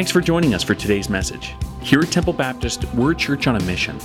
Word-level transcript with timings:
Thanks 0.00 0.12
for 0.12 0.22
joining 0.22 0.54
us 0.54 0.62
for 0.62 0.74
today's 0.74 1.10
message. 1.10 1.54
Here 1.82 2.00
at 2.00 2.10
Temple 2.10 2.32
Baptist, 2.32 2.86
we're 2.94 3.12
a 3.12 3.14
church 3.14 3.46
on 3.46 3.56
a 3.56 3.62
mission, 3.64 3.98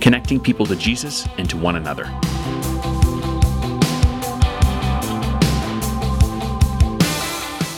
connecting 0.00 0.40
people 0.40 0.66
to 0.66 0.74
Jesus 0.74 1.28
and 1.38 1.48
to 1.48 1.56
one 1.56 1.76
another. 1.76 2.06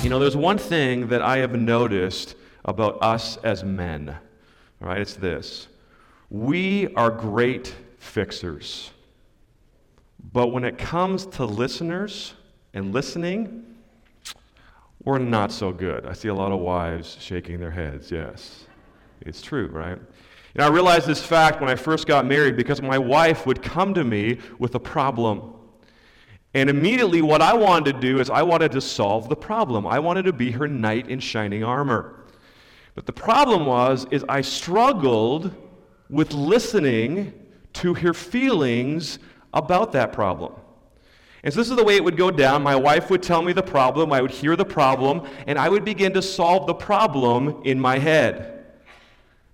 You 0.02 0.08
know, 0.08 0.18
there's 0.18 0.34
one 0.34 0.56
thing 0.56 1.08
that 1.08 1.20
I 1.20 1.36
have 1.36 1.60
noticed 1.60 2.36
about 2.64 3.02
us 3.02 3.36
as 3.44 3.64
men, 3.64 4.16
all 4.80 4.88
right? 4.88 5.02
It's 5.02 5.12
this 5.12 5.68
we 6.30 6.94
are 6.94 7.10
great 7.10 7.74
fixers. 7.98 8.92
But 10.32 10.52
when 10.52 10.64
it 10.64 10.78
comes 10.78 11.26
to 11.26 11.44
listeners 11.44 12.32
and 12.72 12.94
listening, 12.94 13.66
we're 15.04 15.18
not 15.18 15.52
so 15.52 15.72
good. 15.72 16.06
I 16.06 16.12
see 16.12 16.28
a 16.28 16.34
lot 16.34 16.52
of 16.52 16.60
wives 16.60 17.16
shaking 17.20 17.60
their 17.60 17.70
heads. 17.70 18.10
Yes, 18.10 18.64
it's 19.20 19.40
true, 19.40 19.68
right? 19.68 19.98
And 20.54 20.64
I 20.64 20.68
realized 20.68 21.06
this 21.06 21.24
fact 21.24 21.60
when 21.60 21.70
I 21.70 21.76
first 21.76 22.06
got 22.06 22.26
married 22.26 22.56
because 22.56 22.82
my 22.82 22.98
wife 22.98 23.46
would 23.46 23.62
come 23.62 23.94
to 23.94 24.04
me 24.04 24.38
with 24.58 24.74
a 24.74 24.80
problem. 24.80 25.54
And 26.54 26.68
immediately, 26.70 27.22
what 27.22 27.42
I 27.42 27.54
wanted 27.54 27.92
to 27.94 28.00
do 28.00 28.18
is 28.18 28.30
I 28.30 28.42
wanted 28.42 28.72
to 28.72 28.80
solve 28.80 29.28
the 29.28 29.36
problem. 29.36 29.86
I 29.86 29.98
wanted 29.98 30.24
to 30.24 30.32
be 30.32 30.50
her 30.50 30.66
knight 30.66 31.08
in 31.08 31.20
shining 31.20 31.62
armor. 31.62 32.24
But 32.94 33.06
the 33.06 33.12
problem 33.12 33.66
was, 33.66 34.06
is 34.10 34.24
I 34.28 34.40
struggled 34.40 35.54
with 36.10 36.32
listening 36.32 37.32
to 37.74 37.94
her 37.94 38.14
feelings 38.14 39.18
about 39.54 39.92
that 39.92 40.12
problem. 40.12 40.54
And 41.42 41.54
so 41.54 41.60
this 41.60 41.70
is 41.70 41.76
the 41.76 41.84
way 41.84 41.96
it 41.96 42.04
would 42.04 42.16
go 42.16 42.30
down. 42.30 42.62
My 42.62 42.74
wife 42.74 43.10
would 43.10 43.22
tell 43.22 43.42
me 43.42 43.52
the 43.52 43.62
problem, 43.62 44.12
I 44.12 44.20
would 44.20 44.30
hear 44.30 44.56
the 44.56 44.64
problem, 44.64 45.26
and 45.46 45.58
I 45.58 45.68
would 45.68 45.84
begin 45.84 46.12
to 46.14 46.22
solve 46.22 46.66
the 46.66 46.74
problem 46.74 47.62
in 47.64 47.78
my 47.78 47.98
head. 47.98 48.66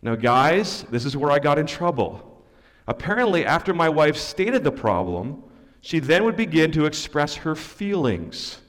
Now, 0.01 0.15
guys, 0.15 0.85
this 0.91 1.05
is 1.05 1.17
where 1.17 1.31
I 1.31 1.39
got 1.39 1.59
in 1.59 1.67
trouble. 1.67 2.43
Apparently, 2.87 3.45
after 3.45 3.73
my 3.73 3.89
wife 3.89 4.17
stated 4.17 4.65
the 4.65 4.73
problem, 4.73 5.43
she 5.81 5.99
then 5.99 6.25
would 6.25 6.37
begin 6.37 6.73
to 6.73 6.87
express 6.87 7.35
her 7.37 7.55
feelings. 7.55 8.61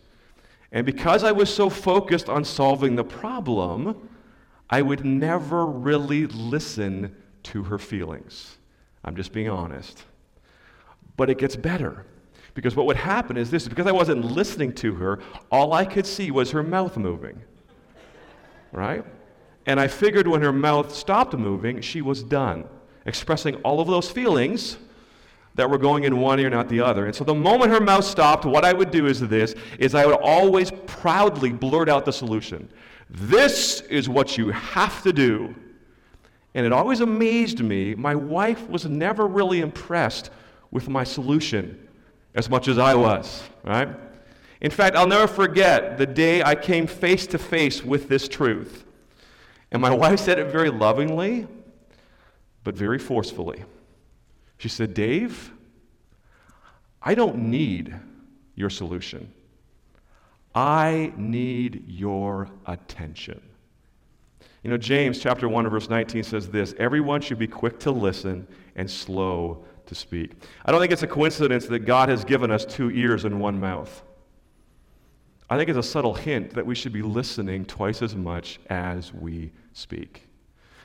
And 0.71 0.85
because 0.85 1.23
I 1.23 1.31
was 1.31 1.53
so 1.53 1.69
focused 1.69 2.29
on 2.29 2.43
solving 2.43 2.95
the 2.95 3.03
problem, 3.03 4.09
I 4.69 4.81
would 4.81 5.05
never 5.05 5.65
really 5.65 6.25
listen 6.27 7.15
to 7.43 7.63
her 7.63 7.77
feelings. 7.77 8.57
I'm 9.03 9.15
just 9.15 9.31
being 9.31 9.49
honest. 9.49 10.03
But 11.15 11.29
it 11.29 11.37
gets 11.37 11.55
better. 11.55 12.05
Because 12.55 12.75
what 12.75 12.87
would 12.87 12.95
happen 12.95 13.37
is 13.37 13.51
this 13.51 13.67
because 13.67 13.85
I 13.85 13.91
wasn't 13.91 14.23
listening 14.25 14.73
to 14.75 14.95
her, 14.95 15.19
all 15.51 15.73
I 15.73 15.85
could 15.85 16.05
see 16.05 16.31
was 16.31 16.51
her 16.51 16.63
mouth 16.63 16.97
moving. 16.97 17.39
Right? 18.71 19.05
And 19.67 19.79
I 19.79 19.87
figured 19.87 20.27
when 20.27 20.41
her 20.41 20.53
mouth 20.53 20.95
stopped 20.95 21.33
moving, 21.33 21.81
she 21.81 22.01
was 22.01 22.23
done, 22.23 22.65
expressing 23.05 23.55
all 23.57 23.79
of 23.81 23.87
those 23.87 24.09
feelings 24.09 24.77
that 25.55 25.69
were 25.69 25.77
going 25.77 26.05
in 26.05 26.19
one 26.19 26.39
ear, 26.39 26.49
not 26.49 26.69
the 26.69 26.79
other. 26.79 27.05
And 27.05 27.15
so 27.15 27.23
the 27.23 27.35
moment 27.35 27.71
her 27.71 27.79
mouth 27.79 28.05
stopped, 28.05 28.45
what 28.45 28.65
I 28.65 28.73
would 28.73 28.91
do 28.91 29.05
is 29.05 29.19
this, 29.19 29.53
is 29.77 29.93
I 29.93 30.05
would 30.05 30.19
always 30.21 30.71
proudly 30.85 31.51
blurt 31.51 31.89
out 31.89 32.05
the 32.05 32.13
solution. 32.13 32.69
This 33.09 33.81
is 33.81 34.07
what 34.07 34.37
you 34.37 34.49
have 34.51 35.01
to 35.03 35.13
do. 35.13 35.55
And 36.53 36.65
it 36.65 36.71
always 36.71 37.01
amazed 37.01 37.59
me. 37.59 37.95
My 37.95 38.15
wife 38.15 38.69
was 38.69 38.85
never 38.85 39.27
really 39.27 39.59
impressed 39.59 40.29
with 40.71 40.87
my 40.87 41.03
solution 41.03 41.84
as 42.35 42.49
much 42.49 42.67
as 42.67 42.77
I 42.77 42.93
was, 42.93 43.43
right? 43.63 43.89
In 44.61 44.69
fact, 44.69 44.95
I'll 44.95 45.07
never 45.07 45.27
forget 45.27 45.97
the 45.97 46.05
day 46.05 46.43
I 46.43 46.55
came 46.55 46.85
face 46.85 47.25
to 47.27 47.37
face 47.37 47.83
with 47.83 48.07
this 48.09 48.27
truth. 48.27 48.85
And 49.71 49.81
my 49.81 49.89
wife 49.95 50.19
said 50.19 50.37
it 50.37 50.51
very 50.51 50.69
lovingly, 50.69 51.47
but 52.63 52.75
very 52.75 52.99
forcefully. 52.99 53.63
She 54.57 54.69
said, 54.69 54.93
Dave, 54.93 55.51
I 57.01 57.15
don't 57.15 57.37
need 57.37 57.95
your 58.55 58.69
solution. 58.69 59.31
I 60.53 61.13
need 61.17 61.83
your 61.87 62.49
attention. 62.65 63.41
You 64.63 64.71
know, 64.71 64.77
James 64.77 65.19
chapter 65.19 65.47
1 65.47 65.69
verse 65.69 65.89
19 65.89 66.23
says 66.23 66.49
this 66.49 66.73
Everyone 66.79 67.21
should 67.21 67.37
be 67.37 67.47
quick 67.47 67.77
to 67.81 67.91
listen 67.91 68.47
and 68.75 68.89
slow 68.89 69.65
to 69.87 69.95
speak. 69.95 70.31
I 70.65 70.71
don't 70.71 70.81
think 70.81 70.91
it's 70.91 71.03
a 71.03 71.07
coincidence 71.07 71.67
that 71.67 71.79
God 71.79 72.09
has 72.09 72.23
given 72.23 72.51
us 72.51 72.65
two 72.65 72.89
ears 72.91 73.25
and 73.25 73.39
one 73.39 73.59
mouth. 73.59 74.03
I 75.49 75.57
think 75.57 75.69
it's 75.69 75.77
a 75.77 75.83
subtle 75.83 76.13
hint 76.13 76.51
that 76.55 76.65
we 76.65 76.73
should 76.73 76.93
be 76.93 77.01
listening 77.01 77.65
twice 77.65 78.01
as 78.01 78.15
much 78.15 78.59
as 78.69 79.13
we 79.13 79.51
speak. 79.73 80.27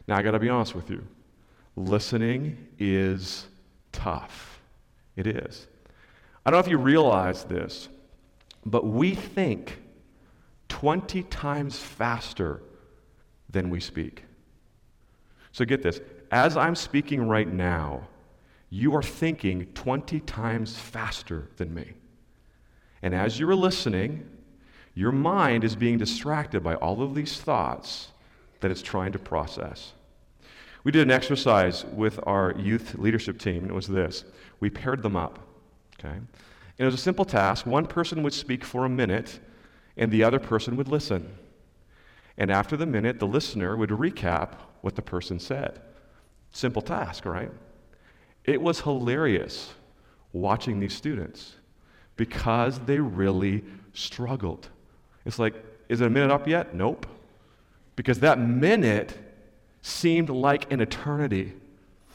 Now, 0.07 0.17
I 0.17 0.23
got 0.23 0.33
to 0.33 0.39
be 0.39 0.49
honest 0.49 0.75
with 0.75 0.91
you. 0.91 1.07
Listening 1.77 2.69
is 2.79 3.47
tough. 3.93 4.61
It 5.17 5.27
is. 5.27 5.67
I 6.45 6.51
don't 6.51 6.59
know 6.59 6.65
if 6.65 6.71
you 6.71 6.79
realize 6.79 7.45
this, 7.45 7.89
but 8.67 8.87
we 8.87 9.15
think 9.15 9.81
20 10.69 11.23
times 11.25 11.79
faster 11.79 12.63
than 13.49 13.71
we 13.71 13.81
speak. 13.81 14.25
So 15.53 15.65
get 15.65 15.83
this. 15.83 16.01
As 16.31 16.57
I'm 16.57 16.75
speaking 16.75 17.27
right 17.27 17.51
now, 17.51 18.07
you 18.71 18.95
are 18.95 19.03
thinking 19.03 19.67
20 19.75 20.21
times 20.21 20.79
faster 20.79 21.49
than 21.57 21.75
me. 21.75 21.93
And 23.03 23.15
as 23.15 23.39
you're 23.39 23.57
listening, 23.57 24.29
your 24.95 25.13
mind 25.13 25.65
is 25.65 25.75
being 25.75 25.99
distracted 25.99 26.63
by 26.63 26.77
all 26.77 27.03
of 27.03 27.15
these 27.15 27.41
thoughts 27.41 28.09
that 28.61 28.71
it's 28.71 28.83
trying 28.83 29.13
to 29.13 29.19
process. 29.19 29.93
We 30.85 30.93
did 30.93 31.03
an 31.03 31.11
exercise 31.11 31.85
with 31.85 32.21
our 32.27 32.55
youth 32.57 32.95
leadership 32.95 33.39
team, 33.39 33.63
and 33.63 33.71
it 33.71 33.75
was 33.75 33.89
this 33.89 34.25
we 34.61 34.71
paired 34.71 35.03
them 35.03 35.17
up. 35.17 35.39
Okay? 35.99 36.15
And 36.15 36.27
it 36.79 36.85
was 36.85 36.95
a 36.95 36.99
simple 36.99 37.25
task. 37.25 37.67
One 37.67 37.87
person 37.87 38.23
would 38.23 38.33
speak 38.33 38.65
for 38.65 38.85
a 38.85 38.89
minute, 38.89 39.41
and 39.97 40.11
the 40.11 40.23
other 40.25 40.39
person 40.39 40.77
would 40.77 40.89
listen. 40.89 41.35
And 42.39 42.51
after 42.51 42.77
the 42.77 42.87
minute, 42.87 43.19
the 43.19 43.27
listener 43.27 43.77
would 43.77 43.91
recap 43.91 44.53
what 44.81 44.97
the 44.97 45.03
person 45.03 45.39
said. 45.39 45.81
Simple 46.53 46.81
task, 46.81 47.27
right? 47.27 47.51
It 48.45 48.61
was 48.61 48.81
hilarious 48.81 49.73
watching 50.33 50.81
these 50.81 50.95
students 50.95 51.55
because 52.17 52.79
they 52.81 52.99
really 52.99 53.65
struggled. 53.93 54.69
It's 55.25 55.39
like, 55.39 55.55
is 55.89 56.01
it 56.01 56.07
a 56.07 56.11
minute 56.11 56.31
up 56.31 56.47
yet? 56.47 56.75
Nope. 56.75 57.07
Because 57.97 58.21
that 58.21 58.39
minute 58.39 59.17
seemed 59.83 60.31
like 60.31 60.71
an 60.73 60.81
eternity. 60.81 61.53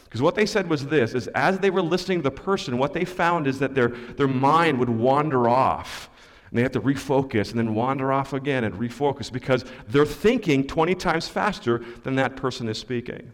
Because 0.06 0.22
what 0.22 0.36
they 0.36 0.46
said 0.46 0.70
was 0.70 0.88
this 0.88 1.14
is 1.14 1.28
as 1.30 1.60
they 1.60 1.70
were 1.70 1.82
listening 1.82 2.20
to 2.20 2.24
the 2.24 2.32
person, 2.32 2.78
what 2.78 2.94
they 2.94 3.06
found 3.06 3.48
is 3.48 3.60
that 3.60 3.76
their, 3.76 3.90
their 3.90 4.28
mind 4.28 4.80
would 4.80 4.90
wander 4.90 5.50
off. 5.50 6.10
And 6.50 6.58
they 6.58 6.64
have 6.64 6.72
to 6.74 6.82
refocus 6.82 7.50
and 7.50 7.60
then 7.60 7.76
wander 7.76 8.14
off 8.14 8.32
again 8.32 8.64
and 8.64 8.76
refocus 8.76 9.32
because 9.32 9.66
they're 9.90 10.06
thinking 10.06 10.66
20 10.66 10.96
times 10.96 11.28
faster 11.28 11.84
than 12.04 12.16
that 12.16 12.36
person 12.36 12.70
is 12.70 12.78
speaking. 12.78 13.32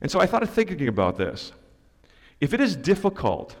And 0.00 0.10
so 0.10 0.20
I 0.20 0.26
thought 0.26 0.42
of 0.42 0.50
thinking 0.50 0.88
about 0.88 1.16
this. 1.16 1.52
If 2.42 2.52
it 2.52 2.60
is 2.60 2.74
difficult 2.74 3.54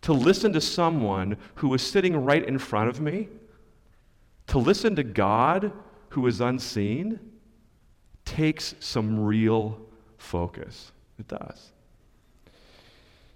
to 0.00 0.14
listen 0.14 0.54
to 0.54 0.60
someone 0.62 1.36
who 1.56 1.74
is 1.74 1.82
sitting 1.82 2.24
right 2.24 2.42
in 2.42 2.58
front 2.58 2.88
of 2.88 2.98
me, 2.98 3.28
to 4.46 4.56
listen 4.56 4.96
to 4.96 5.02
God 5.02 5.70
who 6.08 6.26
is 6.26 6.40
unseen, 6.40 7.20
takes 8.24 8.74
some 8.80 9.20
real 9.20 9.78
focus. 10.16 10.92
It 11.18 11.28
does. 11.28 11.72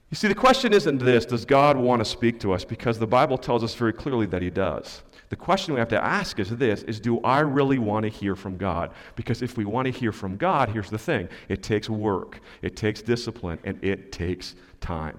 You 0.08 0.14
see, 0.14 0.28
the 0.28 0.34
question 0.34 0.72
isn't 0.72 0.96
this 0.96 1.26
Does 1.26 1.44
God 1.44 1.76
want 1.76 2.00
to 2.00 2.06
speak 2.06 2.40
to 2.40 2.54
us? 2.54 2.64
Because 2.64 2.98
the 2.98 3.06
Bible 3.06 3.36
tells 3.36 3.62
us 3.62 3.74
very 3.74 3.92
clearly 3.92 4.24
that 4.24 4.40
He 4.40 4.48
does. 4.48 5.02
The 5.28 5.36
question 5.36 5.74
we 5.74 5.80
have 5.80 5.88
to 5.88 6.02
ask 6.02 6.38
is 6.38 6.50
this 6.50 6.82
is 6.84 7.00
do 7.00 7.20
I 7.20 7.40
really 7.40 7.78
want 7.78 8.04
to 8.04 8.08
hear 8.08 8.34
from 8.34 8.56
God? 8.56 8.92
Because 9.14 9.42
if 9.42 9.56
we 9.56 9.64
want 9.64 9.86
to 9.86 9.92
hear 9.92 10.12
from 10.12 10.36
God, 10.36 10.70
here's 10.70 10.90
the 10.90 10.98
thing. 10.98 11.28
It 11.48 11.62
takes 11.62 11.90
work, 11.90 12.40
it 12.62 12.76
takes 12.76 13.02
discipline, 13.02 13.58
and 13.64 13.82
it 13.84 14.12
takes 14.12 14.54
time. 14.80 15.18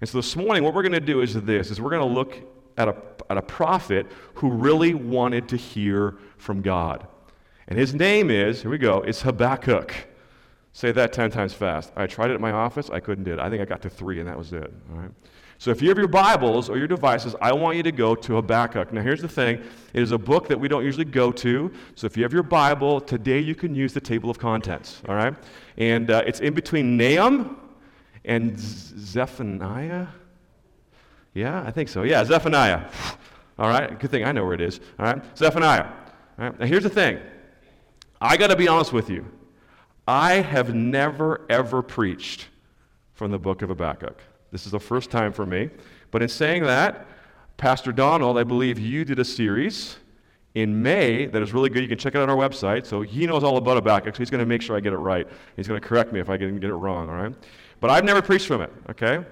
And 0.00 0.08
so 0.08 0.18
this 0.18 0.36
morning 0.36 0.64
what 0.64 0.74
we're 0.74 0.82
going 0.82 0.92
to 0.92 1.00
do 1.00 1.20
is 1.20 1.34
this 1.34 1.70
is 1.70 1.80
we're 1.80 1.90
going 1.90 2.08
to 2.08 2.14
look 2.14 2.36
at 2.76 2.88
a, 2.88 2.96
at 3.30 3.36
a 3.36 3.42
prophet 3.42 4.06
who 4.34 4.50
really 4.50 4.94
wanted 4.94 5.48
to 5.48 5.56
hear 5.56 6.16
from 6.38 6.62
God. 6.62 7.06
And 7.68 7.78
his 7.78 7.94
name 7.94 8.30
is, 8.30 8.62
here 8.62 8.70
we 8.70 8.78
go, 8.78 8.98
it's 8.98 9.22
Habakkuk. 9.22 9.94
Say 10.72 10.90
that 10.92 11.12
10 11.12 11.30
times 11.30 11.52
fast. 11.52 11.92
I 11.96 12.06
tried 12.06 12.30
it 12.30 12.34
at 12.34 12.40
my 12.40 12.50
office, 12.50 12.90
I 12.90 13.00
couldn't 13.00 13.24
do 13.24 13.32
it. 13.32 13.38
I 13.38 13.50
think 13.50 13.60
I 13.60 13.64
got 13.64 13.82
to 13.82 13.90
three, 13.90 14.20
and 14.20 14.28
that 14.28 14.38
was 14.38 14.52
it. 14.52 14.72
All 14.90 15.00
right? 15.00 15.10
So 15.62 15.70
if 15.70 15.80
you 15.80 15.90
have 15.90 15.96
your 15.96 16.08
Bibles 16.08 16.68
or 16.68 16.76
your 16.76 16.88
devices, 16.88 17.36
I 17.40 17.52
want 17.52 17.76
you 17.76 17.84
to 17.84 17.92
go 17.92 18.16
to 18.16 18.34
Habakkuk. 18.34 18.92
Now, 18.92 19.00
here's 19.00 19.22
the 19.22 19.28
thing 19.28 19.62
it 19.92 20.02
is 20.02 20.10
a 20.10 20.18
book 20.18 20.48
that 20.48 20.58
we 20.58 20.66
don't 20.66 20.84
usually 20.84 21.04
go 21.04 21.30
to. 21.30 21.70
So 21.94 22.04
if 22.04 22.16
you 22.16 22.24
have 22.24 22.32
your 22.32 22.42
Bible, 22.42 23.00
today 23.00 23.38
you 23.38 23.54
can 23.54 23.72
use 23.72 23.92
the 23.92 24.00
table 24.00 24.28
of 24.28 24.40
contents, 24.40 25.00
all 25.08 25.14
right? 25.14 25.36
And 25.76 26.10
uh, 26.10 26.24
it's 26.26 26.40
in 26.40 26.52
between 26.52 26.96
Nahum 26.96 27.60
and 28.24 28.58
Zephaniah. 28.58 30.08
Yeah, 31.32 31.62
I 31.62 31.70
think 31.70 31.88
so. 31.88 32.02
Yeah, 32.02 32.24
Zephaniah. 32.24 32.90
All 33.56 33.68
right, 33.68 33.96
good 34.00 34.10
thing 34.10 34.24
I 34.24 34.32
know 34.32 34.44
where 34.44 34.54
it 34.54 34.60
is. 34.60 34.80
All 34.98 35.06
right, 35.06 35.38
Zephaniah. 35.38 35.84
All 36.40 36.44
right, 36.44 36.58
now 36.58 36.66
here's 36.66 36.82
the 36.82 36.90
thing 36.90 37.20
I 38.20 38.36
got 38.36 38.48
to 38.48 38.56
be 38.56 38.66
honest 38.66 38.92
with 38.92 39.08
you. 39.08 39.24
I 40.08 40.40
have 40.40 40.74
never, 40.74 41.46
ever 41.48 41.82
preached 41.82 42.48
from 43.14 43.30
the 43.30 43.38
book 43.38 43.62
of 43.62 43.68
Habakkuk. 43.68 44.20
This 44.52 44.66
is 44.66 44.72
the 44.72 44.80
first 44.80 45.10
time 45.10 45.32
for 45.32 45.46
me. 45.46 45.70
But 46.10 46.22
in 46.22 46.28
saying 46.28 46.62
that, 46.64 47.06
Pastor 47.56 47.90
Donald, 47.90 48.38
I 48.38 48.44
believe 48.44 48.78
you 48.78 49.04
did 49.04 49.18
a 49.18 49.24
series 49.24 49.96
in 50.54 50.82
May 50.82 51.26
that 51.26 51.42
is 51.42 51.54
really 51.54 51.70
good. 51.70 51.82
You 51.82 51.88
can 51.88 51.98
check 51.98 52.14
it 52.14 52.18
out 52.18 52.28
on 52.28 52.30
our 52.30 52.36
website. 52.36 52.86
So 52.86 53.00
he 53.00 53.26
knows 53.26 53.42
all 53.42 53.56
about 53.56 53.76
Habakkuk, 53.76 54.14
so 54.14 54.18
he's 54.18 54.30
going 54.30 54.40
to 54.40 54.46
make 54.46 54.60
sure 54.60 54.76
I 54.76 54.80
get 54.80 54.92
it 54.92 54.98
right. 54.98 55.26
He's 55.56 55.66
going 55.66 55.80
to 55.80 55.86
correct 55.86 56.12
me 56.12 56.20
if 56.20 56.28
I 56.28 56.36
get, 56.36 56.52
get 56.60 56.70
it 56.70 56.74
wrong, 56.74 57.08
all 57.08 57.16
right? 57.16 57.34
But 57.80 57.90
I've 57.90 58.04
never 58.04 58.20
preached 58.20 58.46
from 58.46 58.60
it, 58.60 58.70
okay? 58.90 59.24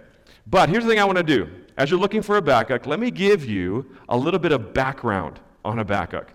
But 0.46 0.70
here's 0.70 0.84
the 0.84 0.90
thing 0.90 0.98
I 0.98 1.04
want 1.04 1.18
to 1.18 1.24
do. 1.24 1.48
As 1.76 1.90
you're 1.90 2.00
looking 2.00 2.22
for 2.22 2.34
Habakkuk, 2.36 2.86
let 2.86 2.98
me 2.98 3.10
give 3.10 3.44
you 3.44 3.94
a 4.08 4.16
little 4.16 4.40
bit 4.40 4.52
of 4.52 4.72
background 4.72 5.38
on 5.64 5.78
Habakkuk. 5.78 6.32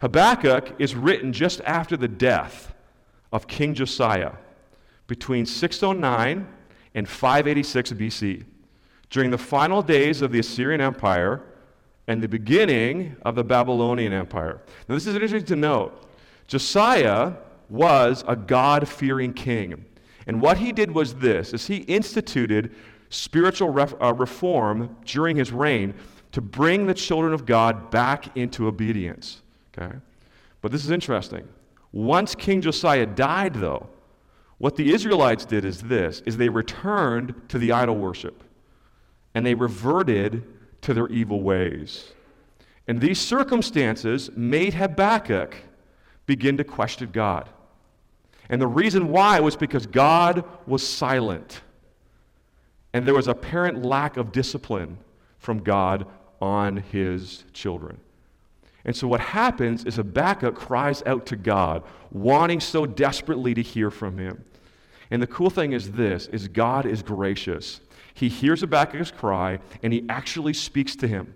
Habakkuk 0.00 0.74
is 0.78 0.94
written 0.94 1.32
just 1.32 1.60
after 1.62 1.96
the 1.96 2.08
death 2.08 2.74
of 3.32 3.46
King 3.46 3.74
Josiah 3.74 4.32
between 5.06 5.46
609 5.46 6.46
and 6.94 7.08
586 7.08 7.92
BC, 7.92 8.44
during 9.10 9.30
the 9.30 9.38
final 9.38 9.82
days 9.82 10.22
of 10.22 10.32
the 10.32 10.38
Assyrian 10.38 10.80
Empire 10.80 11.42
and 12.06 12.22
the 12.22 12.28
beginning 12.28 13.16
of 13.22 13.34
the 13.34 13.44
Babylonian 13.44 14.12
Empire. 14.12 14.60
Now, 14.88 14.94
this 14.94 15.06
is 15.06 15.14
interesting 15.14 15.44
to 15.44 15.56
note. 15.56 16.08
Josiah 16.46 17.34
was 17.68 18.24
a 18.26 18.34
God 18.34 18.88
fearing 18.88 19.32
king. 19.32 19.84
And 20.26 20.40
what 20.40 20.58
he 20.58 20.72
did 20.72 20.90
was 20.90 21.14
this 21.14 21.52
is 21.52 21.66
he 21.66 21.78
instituted 21.78 22.74
spiritual 23.10 23.70
ref, 23.70 23.94
uh, 24.00 24.14
reform 24.14 24.96
during 25.04 25.36
his 25.36 25.52
reign 25.52 25.94
to 26.32 26.40
bring 26.40 26.86
the 26.86 26.94
children 26.94 27.32
of 27.32 27.46
God 27.46 27.90
back 27.90 28.36
into 28.36 28.66
obedience. 28.66 29.42
Okay? 29.76 29.96
But 30.60 30.72
this 30.72 30.84
is 30.84 30.90
interesting. 30.90 31.48
Once 31.92 32.34
King 32.34 32.60
Josiah 32.60 33.06
died, 33.06 33.54
though, 33.54 33.88
what 34.60 34.76
the 34.76 34.92
Israelites 34.92 35.46
did 35.46 35.64
is 35.64 35.80
this 35.80 36.20
is 36.26 36.36
they 36.36 36.50
returned 36.50 37.34
to 37.48 37.58
the 37.58 37.72
idol 37.72 37.96
worship 37.96 38.44
and 39.34 39.44
they 39.44 39.54
reverted 39.54 40.44
to 40.82 40.92
their 40.92 41.08
evil 41.08 41.40
ways. 41.40 42.12
And 42.86 43.00
these 43.00 43.18
circumstances 43.18 44.28
made 44.36 44.74
Habakkuk 44.74 45.56
begin 46.26 46.58
to 46.58 46.64
question 46.64 47.08
God. 47.10 47.48
And 48.50 48.60
the 48.60 48.66
reason 48.66 49.08
why 49.08 49.40
was 49.40 49.56
because 49.56 49.86
God 49.86 50.44
was 50.66 50.86
silent. 50.86 51.62
And 52.92 53.06
there 53.06 53.14
was 53.14 53.28
apparent 53.28 53.82
lack 53.82 54.18
of 54.18 54.30
discipline 54.30 54.98
from 55.38 55.60
God 55.60 56.06
on 56.42 56.76
his 56.76 57.44
children. 57.54 57.98
And 58.84 58.94
so 58.94 59.08
what 59.08 59.20
happens 59.20 59.86
is 59.86 59.96
Habakkuk 59.96 60.54
cries 60.54 61.02
out 61.06 61.24
to 61.26 61.36
God, 61.36 61.82
wanting 62.10 62.60
so 62.60 62.84
desperately 62.84 63.54
to 63.54 63.62
hear 63.62 63.90
from 63.90 64.18
him. 64.18 64.44
And 65.10 65.20
the 65.20 65.26
cool 65.26 65.50
thing 65.50 65.72
is 65.72 65.92
this 65.92 66.26
is 66.28 66.48
God 66.48 66.86
is 66.86 67.02
gracious. 67.02 67.80
He 68.14 68.28
hears 68.28 68.60
Habakkuk's 68.60 69.10
cry 69.10 69.58
and 69.82 69.92
he 69.92 70.04
actually 70.08 70.52
speaks 70.52 70.94
to 70.96 71.08
him. 71.08 71.34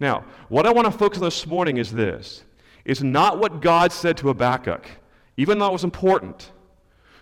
Now, 0.00 0.24
what 0.48 0.66
I 0.66 0.72
want 0.72 0.90
to 0.90 0.96
focus 0.96 1.18
on 1.18 1.24
this 1.24 1.46
morning 1.46 1.78
is 1.78 1.92
this 1.92 2.42
is 2.84 3.02
not 3.02 3.38
what 3.38 3.60
God 3.60 3.92
said 3.92 4.16
to 4.18 4.28
Habakkuk, 4.28 4.86
even 5.36 5.58
though 5.58 5.66
it 5.66 5.72
was 5.72 5.84
important. 5.84 6.52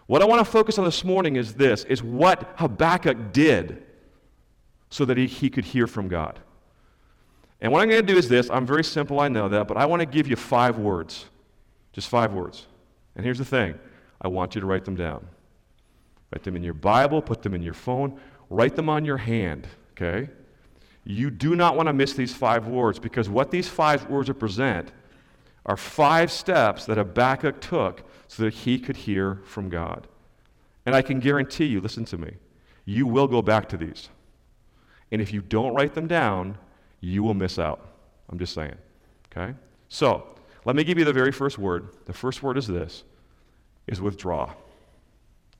What 0.06 0.20
I 0.20 0.26
want 0.26 0.44
to 0.44 0.50
focus 0.50 0.78
on 0.78 0.84
this 0.84 1.04
morning 1.04 1.36
is 1.36 1.54
this 1.54 1.84
is 1.84 2.02
what 2.02 2.54
Habakkuk 2.56 3.32
did 3.32 3.82
so 4.90 5.04
that 5.04 5.16
he, 5.16 5.26
he 5.26 5.48
could 5.48 5.64
hear 5.64 5.86
from 5.86 6.08
God. 6.08 6.38
And 7.60 7.72
what 7.72 7.80
I'm 7.80 7.88
going 7.88 8.04
to 8.04 8.12
do 8.12 8.18
is 8.18 8.28
this 8.28 8.50
I'm 8.50 8.66
very 8.66 8.84
simple, 8.84 9.20
I 9.20 9.28
know 9.28 9.48
that, 9.48 9.66
but 9.66 9.76
I 9.76 9.86
want 9.86 10.00
to 10.00 10.06
give 10.06 10.28
you 10.28 10.36
five 10.36 10.78
words. 10.78 11.26
Just 11.92 12.08
five 12.08 12.34
words. 12.34 12.66
And 13.16 13.24
here's 13.24 13.38
the 13.38 13.44
thing 13.44 13.78
I 14.20 14.28
want 14.28 14.54
you 14.54 14.60
to 14.60 14.66
write 14.66 14.84
them 14.84 14.96
down. 14.96 15.26
Write 16.34 16.42
them 16.42 16.56
in 16.56 16.64
your 16.64 16.74
Bible, 16.74 17.22
put 17.22 17.42
them 17.42 17.54
in 17.54 17.62
your 17.62 17.74
phone, 17.74 18.18
write 18.50 18.74
them 18.74 18.88
on 18.88 19.04
your 19.04 19.18
hand, 19.18 19.68
okay? 19.92 20.28
You 21.04 21.30
do 21.30 21.54
not 21.54 21.76
want 21.76 21.86
to 21.86 21.92
miss 21.92 22.14
these 22.14 22.34
five 22.34 22.66
words 22.66 22.98
because 22.98 23.28
what 23.28 23.52
these 23.52 23.68
five 23.68 24.10
words 24.10 24.28
represent 24.28 24.90
are 25.64 25.76
five 25.76 26.32
steps 26.32 26.86
that 26.86 26.96
Habakkuk 26.96 27.60
took 27.60 28.02
so 28.26 28.42
that 28.42 28.52
he 28.52 28.80
could 28.80 28.96
hear 28.96 29.42
from 29.44 29.68
God. 29.68 30.08
And 30.84 30.96
I 30.96 31.02
can 31.02 31.20
guarantee 31.20 31.66
you, 31.66 31.80
listen 31.80 32.04
to 32.06 32.18
me, 32.18 32.32
you 32.84 33.06
will 33.06 33.28
go 33.28 33.40
back 33.40 33.68
to 33.68 33.76
these. 33.76 34.08
And 35.12 35.22
if 35.22 35.32
you 35.32 35.40
don't 35.40 35.72
write 35.72 35.94
them 35.94 36.08
down, 36.08 36.58
you 36.98 37.22
will 37.22 37.34
miss 37.34 37.60
out. 37.60 37.92
I'm 38.28 38.40
just 38.40 38.54
saying. 38.54 38.74
Okay? 39.30 39.54
So, 39.88 40.26
let 40.64 40.74
me 40.74 40.82
give 40.82 40.98
you 40.98 41.04
the 41.04 41.12
very 41.12 41.30
first 41.30 41.58
word. 41.58 41.90
The 42.06 42.12
first 42.12 42.42
word 42.42 42.58
is 42.58 42.66
this 42.66 43.04
is 43.86 44.00
withdraw. 44.00 44.52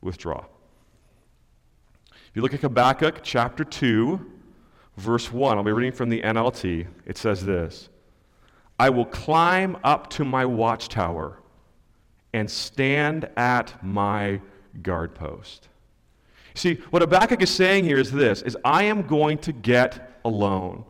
Withdraw. 0.01 0.45
If 2.35 2.39
you 2.39 2.43
look 2.43 2.55
at 2.55 2.63
Habakkuk 2.63 3.21
chapter 3.23 3.63
2, 3.63 4.33
verse 4.97 5.33
1, 5.33 5.57
I'll 5.57 5.63
be 5.63 5.71
reading 5.71 5.93
from 5.93 6.09
the 6.09 6.21
NLT. 6.21 6.85
It 7.07 7.17
says 7.17 7.47
this 7.47 7.91
I 8.77 8.91
will 8.91 9.05
climb 9.05 9.79
up 9.85 10.11
to 10.11 10.25
my 10.25 10.45
watchtower 10.45 11.39
and 12.33 12.51
stand 12.51 13.29
at 13.37 13.85
my 13.85 14.41
guard 14.83 15.15
post. 15.15 15.69
See, 16.55 16.81
what 16.91 17.03
Habakkuk 17.03 17.41
is 17.41 17.51
saying 17.51 17.85
here 17.85 17.99
is 17.99 18.11
this 18.11 18.43
is 18.43 18.57
I 18.65 18.83
am 18.83 19.03
going 19.07 19.39
to 19.39 19.53
get 19.53 20.19
alone. 20.25 20.85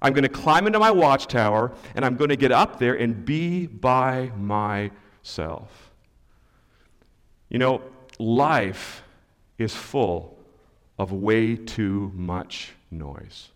I'm 0.00 0.14
going 0.14 0.22
to 0.22 0.30
climb 0.30 0.66
into 0.66 0.78
my 0.78 0.90
watchtower 0.90 1.72
and 1.94 2.06
I'm 2.06 2.16
going 2.16 2.30
to 2.30 2.36
get 2.36 2.52
up 2.52 2.78
there 2.78 2.94
and 2.94 3.22
be 3.22 3.66
by 3.66 4.32
myself. 4.34 5.92
You 7.50 7.58
know, 7.58 7.82
life 8.18 9.02
is 9.58 9.74
full 9.74 10.38
of 11.00 11.12
way 11.12 11.56
too 11.56 12.12
much 12.14 12.72
noise. 12.90 13.48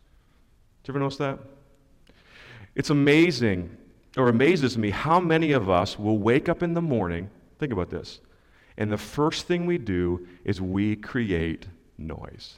Did 0.83 0.89
you 0.89 0.93
ever 0.93 0.99
notice 1.01 1.19
that? 1.19 1.39
It's 2.75 2.89
amazing, 2.89 3.77
or 4.17 4.31
amazes 4.31 4.79
me, 4.79 4.89
how 4.89 5.21
many 5.21 5.53
of 5.53 5.69
us 5.69 5.99
will 5.99 6.17
wake 6.17 6.49
up 6.49 6.63
in 6.63 6.73
the 6.73 6.81
morning, 6.81 7.29
think 7.59 7.71
about 7.71 7.91
this, 7.91 8.21
and 8.79 8.91
the 8.91 8.97
first 8.97 9.47
thing 9.47 9.67
we 9.67 9.77
do 9.77 10.27
is 10.47 10.63
we 10.63 10.97
create 10.97 11.67
noise. 11.99 12.55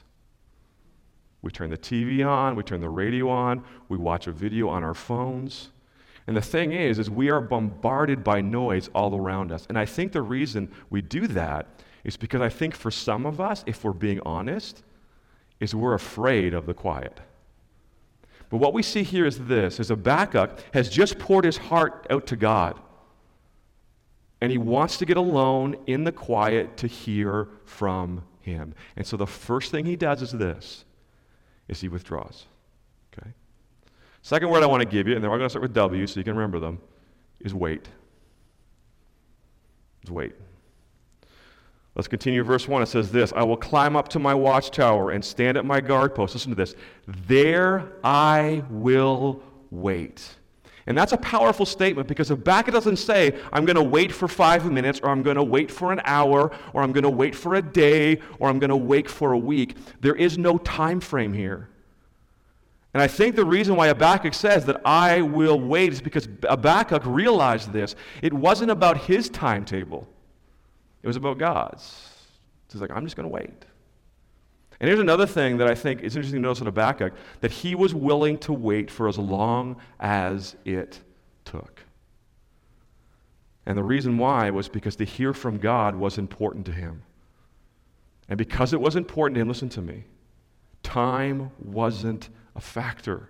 We 1.41 1.51
turn 1.51 1.69
the 1.69 1.77
TV 1.77 2.25
on, 2.25 2.55
we 2.55 2.63
turn 2.63 2.79
the 2.79 2.87
radio 2.87 3.27
on, 3.27 3.65
we 3.89 3.97
watch 3.97 4.27
a 4.27 4.31
video 4.31 4.69
on 4.69 4.85
our 4.85 4.93
phones. 4.93 5.67
And 6.27 6.37
the 6.37 6.41
thing 6.41 6.71
is, 6.71 6.97
is 6.97 7.09
we 7.09 7.29
are 7.29 7.41
bombarded 7.41 8.23
by 8.23 8.39
noise 8.39 8.89
all 8.95 9.17
around 9.17 9.51
us. 9.51 9.65
And 9.67 9.77
I 9.77 9.85
think 9.85 10.13
the 10.13 10.21
reason 10.21 10.71
we 10.89 11.01
do 11.01 11.27
that 11.27 11.67
is 12.07 12.17
because 12.17 12.41
I 12.41 12.49
think 12.49 12.73
for 12.73 12.89
some 12.89 13.25
of 13.25 13.39
us, 13.39 13.63
if 13.67 13.83
we're 13.83 13.91
being 13.91 14.21
honest, 14.25 14.81
is 15.59 15.75
we're 15.75 15.93
afraid 15.93 16.53
of 16.53 16.65
the 16.65 16.73
quiet. 16.73 17.19
But 18.49 18.57
what 18.57 18.73
we 18.73 18.81
see 18.81 19.03
here 19.03 19.25
is 19.25 19.45
this 19.45 19.79
is 19.79 19.89
Habakkuk 19.89 20.57
has 20.73 20.89
just 20.89 21.19
poured 21.19 21.43
his 21.43 21.57
heart 21.57 22.07
out 22.09 22.25
to 22.27 22.37
God. 22.37 22.79
And 24.39 24.51
he 24.51 24.57
wants 24.57 24.97
to 24.97 25.05
get 25.05 25.17
alone 25.17 25.75
in 25.85 26.05
the 26.05 26.11
quiet 26.11 26.77
to 26.77 26.87
hear 26.87 27.49
from 27.65 28.23
him. 28.39 28.73
And 28.95 29.05
so 29.05 29.17
the 29.17 29.27
first 29.27 29.71
thing 29.71 29.85
he 29.85 29.97
does 29.97 30.21
is 30.21 30.31
this 30.31 30.85
is 31.67 31.81
he 31.81 31.89
withdraws. 31.89 32.45
Okay? 33.11 33.31
Second 34.21 34.49
word 34.49 34.63
I 34.63 34.67
want 34.67 34.81
to 34.81 34.87
give 34.87 35.09
you, 35.09 35.15
and 35.15 35.23
then 35.23 35.29
we're 35.29 35.39
going 35.39 35.47
to 35.47 35.49
start 35.49 35.63
with 35.63 35.73
W 35.73 36.07
so 36.07 36.19
you 36.19 36.23
can 36.23 36.35
remember 36.35 36.59
them, 36.59 36.79
is 37.41 37.53
wait. 37.53 37.89
Is 40.03 40.11
wait. 40.11 40.33
Let's 41.97 42.07
continue 42.07 42.43
verse 42.43 42.67
1. 42.67 42.83
It 42.83 42.85
says 42.85 43.11
this 43.11 43.33
I 43.35 43.43
will 43.43 43.57
climb 43.57 43.95
up 43.95 44.07
to 44.09 44.19
my 44.19 44.35
watchtower 44.35 45.11
and 45.11 45.25
stand 45.25 45.57
at 45.57 45.65
my 45.65 45.81
guard 45.81 46.13
post. 46.13 46.35
Listen 46.35 46.51
to 46.51 46.55
this. 46.55 46.75
There 47.27 47.91
I 48.03 48.63
will 48.69 49.41
wait. 49.71 50.35
And 50.85 50.97
that's 50.97 51.11
a 51.11 51.17
powerful 51.17 51.65
statement 51.65 52.07
because 52.07 52.29
Habakkuk 52.29 52.73
doesn't 52.73 52.97
say, 52.97 53.37
I'm 53.51 53.65
going 53.65 53.75
to 53.75 53.83
wait 53.83 54.13
for 54.13 54.27
five 54.29 54.71
minutes, 54.71 55.01
or 55.01 55.09
I'm 55.09 55.21
going 55.21 55.35
to 55.35 55.43
wait 55.43 55.69
for 55.69 55.91
an 55.91 55.99
hour, 56.05 56.51
or 56.71 56.81
I'm 56.81 56.93
going 56.93 57.03
to 57.03 57.09
wait 57.09 57.35
for 57.35 57.55
a 57.55 57.61
day, 57.61 58.21
or 58.39 58.47
I'm 58.47 58.57
going 58.57 58.69
to 58.69 58.77
wait 58.77 59.09
for 59.09 59.33
a 59.33 59.37
week. 59.37 59.75
There 59.99 60.15
is 60.15 60.37
no 60.37 60.57
time 60.59 61.01
frame 61.01 61.33
here. 61.33 61.67
And 62.93 63.03
I 63.03 63.07
think 63.07 63.35
the 63.35 63.43
reason 63.43 63.75
why 63.75 63.87
Habakkuk 63.89 64.33
says 64.33 64.65
that 64.65 64.81
I 64.85 65.21
will 65.21 65.59
wait 65.59 65.91
is 65.91 66.01
because 66.01 66.29
Habakkuk 66.47 67.01
realized 67.05 67.73
this. 67.73 67.95
It 68.21 68.31
wasn't 68.31 68.71
about 68.71 68.97
his 68.97 69.29
timetable, 69.29 70.07
it 71.07 71.11
was 71.11 71.15
about 71.15 71.37
God's. 71.37 72.09
He's 72.69 72.81
like, 72.81 72.91
I'm 72.93 73.05
just 73.05 73.15
going 73.15 73.29
to 73.29 73.33
wait. 73.33 73.63
And 74.81 74.89
here's 74.89 74.99
another 74.99 75.25
thing 75.25 75.55
that 75.59 75.67
I 75.69 75.73
think 75.73 76.01
is 76.01 76.17
interesting 76.17 76.41
to 76.41 76.45
notice 76.45 76.59
in 76.59 76.65
Habakkuk 76.65 77.13
that 77.39 77.49
he 77.49 77.75
was 77.75 77.95
willing 77.95 78.37
to 78.39 78.51
wait 78.51 78.91
for 78.91 79.07
as 79.07 79.17
long 79.17 79.77
as 80.01 80.57
it 80.65 80.99
took. 81.45 81.81
And 83.65 83.77
the 83.77 83.85
reason 83.85 84.17
why 84.17 84.49
was 84.49 84.67
because 84.67 84.97
to 84.97 85.05
hear 85.05 85.33
from 85.33 85.59
God 85.59 85.95
was 85.95 86.17
important 86.17 86.65
to 86.65 86.73
him. 86.73 87.03
And 88.27 88.37
because 88.37 88.73
it 88.73 88.81
was 88.81 88.97
important 88.97 89.35
to 89.35 89.41
him, 89.41 89.47
listen 89.47 89.69
to 89.69 89.81
me, 89.81 90.03
time 90.83 91.51
wasn't 91.57 92.27
a 92.53 92.59
factor. 92.59 93.29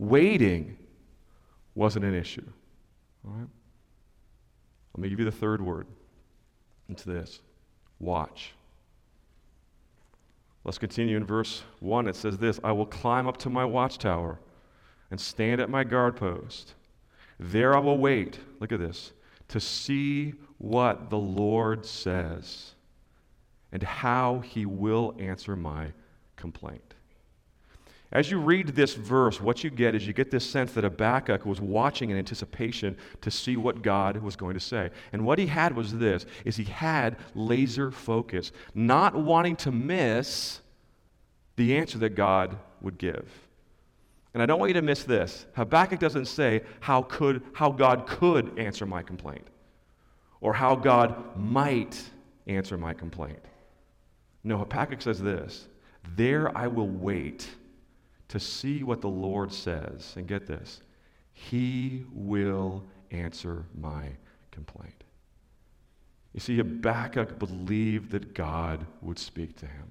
Waiting 0.00 0.78
wasn't 1.76 2.06
an 2.06 2.14
issue. 2.14 2.44
All 3.24 3.34
right? 3.34 3.48
Let 4.96 5.02
me 5.02 5.08
give 5.10 5.20
you 5.20 5.26
the 5.26 5.30
third 5.30 5.62
word. 5.62 5.86
It's 6.88 7.04
this 7.04 7.40
watch. 7.98 8.52
Let's 10.64 10.78
continue 10.78 11.16
in 11.16 11.24
verse 11.24 11.62
1. 11.78 12.08
It 12.08 12.16
says 12.16 12.38
this 12.38 12.58
I 12.64 12.72
will 12.72 12.86
climb 12.86 13.28
up 13.28 13.36
to 13.38 13.50
my 13.50 13.64
watchtower 13.64 14.40
and 15.10 15.20
stand 15.20 15.60
at 15.60 15.70
my 15.70 15.84
guard 15.84 16.16
post. 16.16 16.74
There 17.38 17.76
I 17.76 17.78
will 17.78 17.98
wait, 17.98 18.40
look 18.58 18.72
at 18.72 18.80
this, 18.80 19.12
to 19.48 19.60
see 19.60 20.34
what 20.58 21.08
the 21.10 21.18
Lord 21.18 21.86
says 21.86 22.74
and 23.70 23.82
how 23.82 24.40
he 24.40 24.66
will 24.66 25.14
answer 25.18 25.54
my 25.54 25.92
complaint. 26.34 26.95
As 28.16 28.30
you 28.30 28.38
read 28.38 28.68
this 28.68 28.94
verse, 28.94 29.42
what 29.42 29.62
you 29.62 29.68
get 29.68 29.94
is 29.94 30.06
you 30.06 30.14
get 30.14 30.30
this 30.30 30.48
sense 30.48 30.72
that 30.72 30.84
Habakkuk 30.84 31.44
was 31.44 31.60
watching 31.60 32.08
in 32.08 32.16
anticipation 32.16 32.96
to 33.20 33.30
see 33.30 33.58
what 33.58 33.82
God 33.82 34.16
was 34.22 34.36
going 34.36 34.54
to 34.54 34.60
say. 34.60 34.88
And 35.12 35.26
what 35.26 35.38
he 35.38 35.46
had 35.46 35.76
was 35.76 35.92
this 35.92 36.24
is 36.46 36.56
he 36.56 36.64
had 36.64 37.18
laser 37.34 37.90
focus, 37.90 38.52
not 38.74 39.14
wanting 39.14 39.54
to 39.56 39.70
miss 39.70 40.62
the 41.56 41.76
answer 41.76 41.98
that 41.98 42.14
God 42.14 42.56
would 42.80 42.96
give. 42.96 43.30
And 44.32 44.42
I 44.42 44.46
don't 44.46 44.60
want 44.60 44.70
you 44.70 44.80
to 44.80 44.82
miss 44.82 45.04
this. 45.04 45.44
Habakkuk 45.54 46.00
doesn't 46.00 46.24
say 46.24 46.62
how 46.80 47.02
could 47.02 47.42
how 47.52 47.70
God 47.70 48.06
could 48.06 48.58
answer 48.58 48.86
my 48.86 49.02
complaint 49.02 49.46
or 50.40 50.54
how 50.54 50.74
God 50.74 51.36
might 51.36 52.02
answer 52.46 52.78
my 52.78 52.94
complaint. 52.94 53.44
No, 54.42 54.56
Habakkuk 54.56 55.02
says 55.02 55.20
this, 55.20 55.68
there 56.16 56.56
I 56.56 56.66
will 56.66 56.88
wait 56.88 57.46
to 58.28 58.40
see 58.40 58.82
what 58.82 59.00
the 59.00 59.08
Lord 59.08 59.52
says. 59.52 60.14
And 60.16 60.26
get 60.26 60.46
this, 60.46 60.80
he 61.32 62.04
will 62.12 62.84
answer 63.10 63.64
my 63.78 64.08
complaint. 64.50 65.04
You 66.32 66.40
see, 66.40 66.56
Habakkuk 66.58 67.38
believed 67.38 68.10
that 68.10 68.34
God 68.34 68.86
would 69.00 69.18
speak 69.18 69.56
to 69.56 69.66
him. 69.66 69.86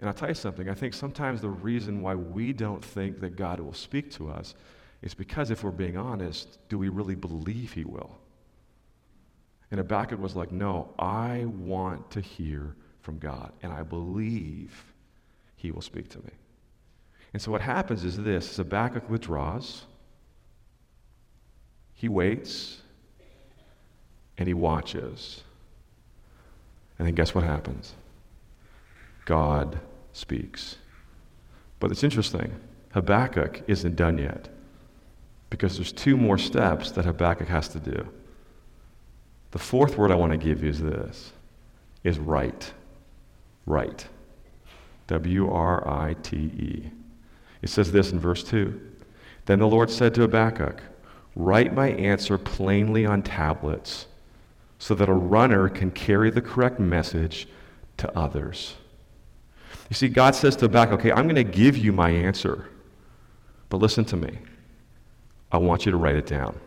And 0.00 0.08
I'll 0.08 0.14
tell 0.14 0.28
you 0.28 0.34
something, 0.34 0.68
I 0.68 0.74
think 0.74 0.92
sometimes 0.92 1.40
the 1.40 1.48
reason 1.48 2.02
why 2.02 2.14
we 2.14 2.52
don't 2.52 2.84
think 2.84 3.20
that 3.20 3.34
God 3.36 3.60
will 3.60 3.72
speak 3.72 4.10
to 4.12 4.30
us 4.30 4.54
is 5.02 5.14
because, 5.14 5.50
if 5.50 5.64
we're 5.64 5.70
being 5.70 5.96
honest, 5.96 6.58
do 6.68 6.78
we 6.78 6.88
really 6.88 7.14
believe 7.14 7.72
He 7.72 7.84
will? 7.84 8.18
And 9.70 9.78
Habakkuk 9.78 10.20
was 10.20 10.36
like, 10.36 10.52
No, 10.52 10.92
I 10.98 11.44
want 11.46 12.10
to 12.10 12.20
hear 12.20 12.74
from 13.00 13.18
God, 13.18 13.52
and 13.62 13.72
I 13.72 13.82
believe 13.82 14.94
He 15.56 15.70
will 15.70 15.82
speak 15.82 16.08
to 16.10 16.18
me. 16.18 16.30
And 17.36 17.42
so 17.42 17.50
what 17.50 17.60
happens 17.60 18.02
is 18.02 18.16
this 18.16 18.56
Habakkuk 18.56 19.10
withdraws, 19.10 19.82
he 21.92 22.08
waits, 22.08 22.80
and 24.38 24.48
he 24.48 24.54
watches. 24.54 25.42
And 26.98 27.06
then 27.06 27.14
guess 27.14 27.34
what 27.34 27.44
happens? 27.44 27.92
God 29.26 29.78
speaks. 30.14 30.76
But 31.78 31.90
it's 31.90 32.02
interesting. 32.02 32.58
Habakkuk 32.94 33.64
isn't 33.66 33.96
done 33.96 34.16
yet 34.16 34.48
because 35.50 35.76
there's 35.76 35.92
two 35.92 36.16
more 36.16 36.38
steps 36.38 36.90
that 36.92 37.04
Habakkuk 37.04 37.48
has 37.48 37.68
to 37.68 37.78
do. 37.78 38.08
The 39.50 39.58
fourth 39.58 39.98
word 39.98 40.10
I 40.10 40.14
want 40.14 40.32
to 40.32 40.38
give 40.38 40.62
you 40.62 40.70
is 40.70 40.80
this 40.80 41.34
is 42.02 42.18
write. 42.18 42.72
Write. 43.66 44.08
W 45.08 45.50
R 45.50 45.86
I 45.86 46.14
T 46.22 46.36
E. 46.38 46.90
It 47.62 47.70
says 47.70 47.92
this 47.92 48.12
in 48.12 48.20
verse 48.20 48.42
2. 48.44 48.80
Then 49.46 49.58
the 49.58 49.66
Lord 49.66 49.90
said 49.90 50.14
to 50.14 50.22
Habakkuk, 50.22 50.82
Write 51.34 51.74
my 51.74 51.88
answer 51.90 52.38
plainly 52.38 53.04
on 53.04 53.22
tablets 53.22 54.06
so 54.78 54.94
that 54.94 55.08
a 55.08 55.14
runner 55.14 55.68
can 55.68 55.90
carry 55.90 56.30
the 56.30 56.40
correct 56.40 56.80
message 56.80 57.46
to 57.98 58.18
others. 58.18 58.74
You 59.90 59.94
see, 59.94 60.08
God 60.08 60.34
says 60.34 60.56
to 60.56 60.66
Habakkuk, 60.66 61.00
okay, 61.00 61.12
I'm 61.12 61.24
going 61.24 61.36
to 61.36 61.44
give 61.44 61.76
you 61.76 61.92
my 61.92 62.10
answer. 62.10 62.68
But 63.68 63.78
listen 63.78 64.04
to 64.06 64.16
me. 64.16 64.38
I 65.52 65.58
want 65.58 65.86
you 65.86 65.92
to 65.92 65.98
write 65.98 66.16
it 66.16 66.26
down. 66.26 66.58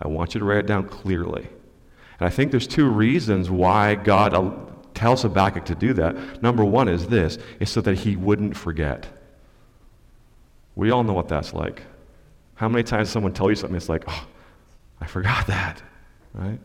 I 0.00 0.08
want 0.08 0.34
you 0.34 0.40
to 0.40 0.44
write 0.44 0.58
it 0.58 0.66
down 0.66 0.88
clearly. 0.88 1.48
And 2.18 2.26
I 2.26 2.30
think 2.30 2.50
there's 2.50 2.66
two 2.66 2.88
reasons 2.88 3.50
why 3.50 3.94
God 3.94 4.34
uh, 4.34 4.50
tells 4.94 5.22
Habakkuk 5.22 5.64
to 5.66 5.74
do 5.74 5.92
that. 5.94 6.42
Number 6.42 6.64
one 6.64 6.88
is 6.88 7.06
this, 7.06 7.38
is 7.60 7.70
so 7.70 7.80
that 7.82 7.98
he 7.98 8.16
wouldn't 8.16 8.56
forget. 8.56 9.06
We 10.76 10.90
all 10.90 11.02
know 11.02 11.14
what 11.14 11.28
that's 11.28 11.52
like. 11.52 11.82
How 12.54 12.68
many 12.68 12.84
times 12.84 13.10
someone 13.10 13.32
tell 13.32 13.50
you 13.50 13.56
something, 13.56 13.76
it's 13.76 13.88
like, 13.88 14.04
oh, 14.06 14.26
I 15.00 15.06
forgot 15.06 15.48
that, 15.48 15.82
right? 16.32 16.58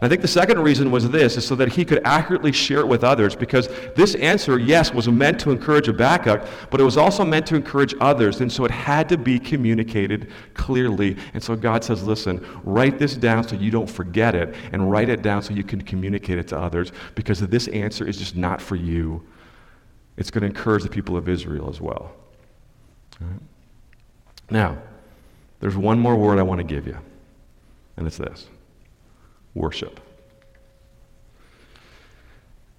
And 0.00 0.02
I 0.02 0.08
think 0.08 0.22
the 0.22 0.28
second 0.28 0.60
reason 0.60 0.92
was 0.92 1.10
this, 1.10 1.36
is 1.36 1.44
so 1.44 1.56
that 1.56 1.68
he 1.68 1.84
could 1.84 2.00
accurately 2.04 2.52
share 2.52 2.78
it 2.78 2.86
with 2.86 3.02
others, 3.02 3.34
because 3.34 3.68
this 3.96 4.14
answer, 4.14 4.56
yes, 4.56 4.94
was 4.94 5.08
meant 5.08 5.40
to 5.40 5.50
encourage 5.50 5.86
Habakkuk, 5.86 6.46
but 6.70 6.80
it 6.80 6.84
was 6.84 6.96
also 6.96 7.24
meant 7.24 7.44
to 7.46 7.56
encourage 7.56 7.92
others, 8.00 8.40
and 8.40 8.52
so 8.52 8.64
it 8.64 8.70
had 8.70 9.08
to 9.08 9.18
be 9.18 9.38
communicated 9.38 10.30
clearly. 10.54 11.16
And 11.34 11.42
so 11.42 11.56
God 11.56 11.82
says, 11.82 12.04
listen, 12.04 12.44
write 12.62 13.00
this 13.00 13.16
down 13.16 13.46
so 13.46 13.56
you 13.56 13.72
don't 13.72 13.90
forget 13.90 14.36
it, 14.36 14.54
and 14.70 14.90
write 14.90 15.08
it 15.08 15.22
down 15.22 15.42
so 15.42 15.54
you 15.54 15.64
can 15.64 15.80
communicate 15.80 16.38
it 16.38 16.46
to 16.48 16.58
others, 16.58 16.92
because 17.16 17.40
this 17.40 17.66
answer 17.68 18.06
is 18.06 18.16
just 18.16 18.36
not 18.36 18.62
for 18.62 18.76
you. 18.76 19.26
It's 20.16 20.30
going 20.30 20.42
to 20.42 20.46
encourage 20.48 20.84
the 20.84 20.88
people 20.88 21.16
of 21.16 21.28
Israel 21.28 21.68
as 21.68 21.80
well. 21.80 22.12
Right? 23.20 23.40
Now, 24.50 24.78
there's 25.60 25.76
one 25.76 25.98
more 25.98 26.16
word 26.16 26.38
I 26.38 26.42
want 26.42 26.58
to 26.58 26.64
give 26.64 26.86
you, 26.86 26.98
and 27.96 28.06
it's 28.06 28.16
this 28.16 28.48
worship. 29.54 30.00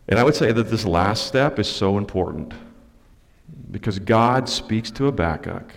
And 0.08 0.20
I 0.20 0.24
would 0.24 0.36
say 0.36 0.52
that 0.52 0.64
this 0.64 0.86
last 0.86 1.28
step 1.28 1.60
is 1.60 1.70
so 1.70 1.98
important 1.98 2.54
because 3.72 4.00
God 4.00 4.50
speaks 4.50 4.92
to 4.92 5.06
Habakkuk. 5.06 5.74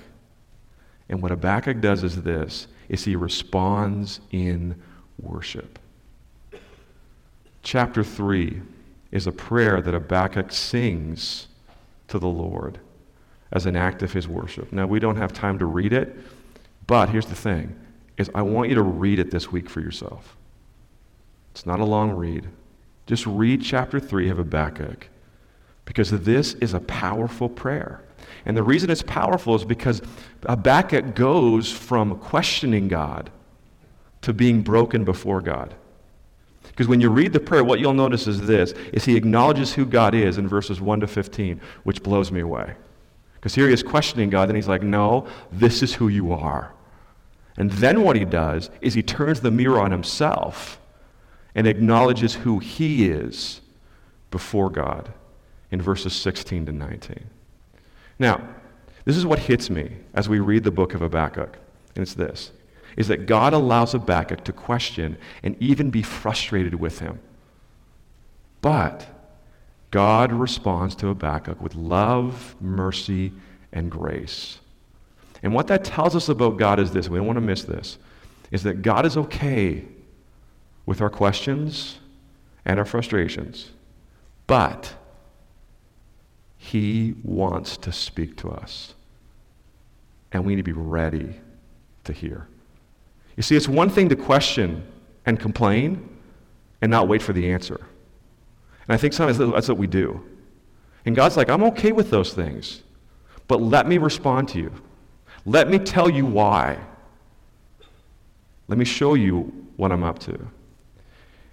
And 1.08 1.22
what 1.22 1.30
Habakkuk 1.30 1.80
does 1.80 2.02
is 2.02 2.22
this 2.22 2.66
is 2.88 3.04
he 3.04 3.16
responds 3.16 4.20
in 4.30 4.74
worship. 5.20 5.78
Chapter 7.62 8.02
3 8.04 8.60
is 9.10 9.26
a 9.26 9.32
prayer 9.32 9.80
that 9.80 9.94
Habakkuk 9.94 10.52
sings 10.52 11.48
to 12.08 12.18
the 12.18 12.28
Lord 12.28 12.78
as 13.54 13.66
an 13.66 13.76
act 13.76 14.02
of 14.02 14.12
his 14.12 14.28
worship. 14.28 14.72
Now 14.72 14.86
we 14.86 14.98
don't 14.98 15.16
have 15.16 15.32
time 15.32 15.58
to 15.60 15.66
read 15.66 15.92
it, 15.92 16.16
but 16.86 17.08
here's 17.08 17.26
the 17.26 17.34
thing 17.34 17.74
is 18.16 18.30
I 18.34 18.42
want 18.42 18.68
you 18.68 18.74
to 18.74 18.82
read 18.82 19.18
it 19.18 19.30
this 19.30 19.50
week 19.50 19.70
for 19.70 19.80
yourself. 19.80 20.36
It's 21.52 21.66
not 21.66 21.80
a 21.80 21.84
long 21.84 22.12
read. 22.12 22.48
Just 23.06 23.26
read 23.26 23.62
chapter 23.62 24.00
3 24.00 24.28
of 24.30 24.38
Habakkuk 24.38 25.08
because 25.84 26.10
this 26.10 26.54
is 26.54 26.74
a 26.74 26.80
powerful 26.80 27.48
prayer. 27.48 28.02
And 28.46 28.56
the 28.56 28.62
reason 28.62 28.90
it's 28.90 29.02
powerful 29.02 29.54
is 29.54 29.64
because 29.64 30.02
Habakkuk 30.46 31.14
goes 31.14 31.70
from 31.70 32.18
questioning 32.18 32.88
God 32.88 33.30
to 34.22 34.32
being 34.32 34.62
broken 34.62 35.04
before 35.04 35.40
God. 35.40 35.74
Because 36.62 36.88
when 36.88 37.00
you 37.00 37.10
read 37.10 37.32
the 37.32 37.40
prayer, 37.40 37.62
what 37.62 37.78
you'll 37.78 37.94
notice 37.94 38.26
is 38.26 38.46
this, 38.46 38.72
is 38.92 39.04
he 39.04 39.16
acknowledges 39.16 39.74
who 39.74 39.84
God 39.84 40.14
is 40.14 40.38
in 40.38 40.48
verses 40.48 40.80
1 40.80 41.00
to 41.00 41.06
15, 41.06 41.60
which 41.84 42.02
blows 42.02 42.32
me 42.32 42.40
away. 42.40 42.74
Because 43.44 43.56
here 43.56 43.66
he 43.66 43.74
is 43.74 43.82
questioning 43.82 44.30
God, 44.30 44.48
and 44.48 44.56
he's 44.56 44.68
like, 44.68 44.82
no, 44.82 45.26
this 45.52 45.82
is 45.82 45.92
who 45.92 46.08
you 46.08 46.32
are. 46.32 46.72
And 47.58 47.70
then 47.72 48.00
what 48.00 48.16
he 48.16 48.24
does 48.24 48.70
is 48.80 48.94
he 48.94 49.02
turns 49.02 49.42
the 49.42 49.50
mirror 49.50 49.78
on 49.78 49.90
himself 49.90 50.80
and 51.54 51.66
acknowledges 51.66 52.36
who 52.36 52.58
he 52.58 53.06
is 53.06 53.60
before 54.30 54.70
God 54.70 55.12
in 55.70 55.82
verses 55.82 56.14
16 56.14 56.64
to 56.64 56.72
19. 56.72 57.26
Now, 58.18 58.48
this 59.04 59.14
is 59.14 59.26
what 59.26 59.40
hits 59.40 59.68
me 59.68 59.98
as 60.14 60.26
we 60.26 60.40
read 60.40 60.64
the 60.64 60.70
book 60.70 60.94
of 60.94 61.00
Habakkuk, 61.00 61.58
and 61.94 62.02
it's 62.02 62.14
this 62.14 62.50
is 62.96 63.08
that 63.08 63.26
God 63.26 63.52
allows 63.52 63.92
Habakkuk 63.92 64.42
to 64.44 64.54
question 64.54 65.18
and 65.42 65.54
even 65.60 65.90
be 65.90 66.00
frustrated 66.00 66.76
with 66.76 67.00
him. 67.00 67.18
But 68.62 69.06
God 69.94 70.32
responds 70.32 70.96
to 70.96 71.06
Habakkuk 71.06 71.60
with 71.60 71.76
love, 71.76 72.56
mercy, 72.60 73.30
and 73.72 73.88
grace. 73.88 74.58
And 75.40 75.54
what 75.54 75.68
that 75.68 75.84
tells 75.84 76.16
us 76.16 76.28
about 76.28 76.56
God 76.56 76.80
is 76.80 76.90
this 76.90 77.08
we 77.08 77.18
don't 77.18 77.28
want 77.28 77.36
to 77.36 77.40
miss 77.40 77.62
this 77.62 77.98
is 78.50 78.64
that 78.64 78.82
God 78.82 79.06
is 79.06 79.16
okay 79.16 79.84
with 80.84 81.00
our 81.00 81.08
questions 81.08 82.00
and 82.64 82.80
our 82.80 82.84
frustrations, 82.84 83.70
but 84.48 84.92
He 86.56 87.14
wants 87.22 87.76
to 87.76 87.92
speak 87.92 88.36
to 88.38 88.50
us. 88.50 88.94
And 90.32 90.44
we 90.44 90.56
need 90.56 90.66
to 90.66 90.72
be 90.72 90.72
ready 90.72 91.36
to 92.02 92.12
hear. 92.12 92.48
You 93.36 93.44
see, 93.44 93.54
it's 93.54 93.68
one 93.68 93.90
thing 93.90 94.08
to 94.08 94.16
question 94.16 94.84
and 95.24 95.38
complain 95.38 96.08
and 96.82 96.90
not 96.90 97.06
wait 97.06 97.22
for 97.22 97.32
the 97.32 97.52
answer. 97.52 97.86
And 98.86 98.94
I 98.94 98.96
think 98.96 99.12
sometimes 99.12 99.38
that's 99.38 99.68
what 99.68 99.78
we 99.78 99.86
do. 99.86 100.24
And 101.04 101.14
God's 101.14 101.36
like, 101.36 101.48
I'm 101.48 101.62
okay 101.64 101.92
with 101.92 102.10
those 102.10 102.32
things, 102.32 102.82
but 103.48 103.60
let 103.60 103.86
me 103.86 103.98
respond 103.98 104.48
to 104.50 104.58
you. 104.58 104.72
Let 105.46 105.68
me 105.68 105.78
tell 105.78 106.08
you 106.08 106.24
why. 106.24 106.78
Let 108.68 108.78
me 108.78 108.84
show 108.84 109.14
you 109.14 109.52
what 109.76 109.92
I'm 109.92 110.02
up 110.02 110.18
to. 110.20 110.38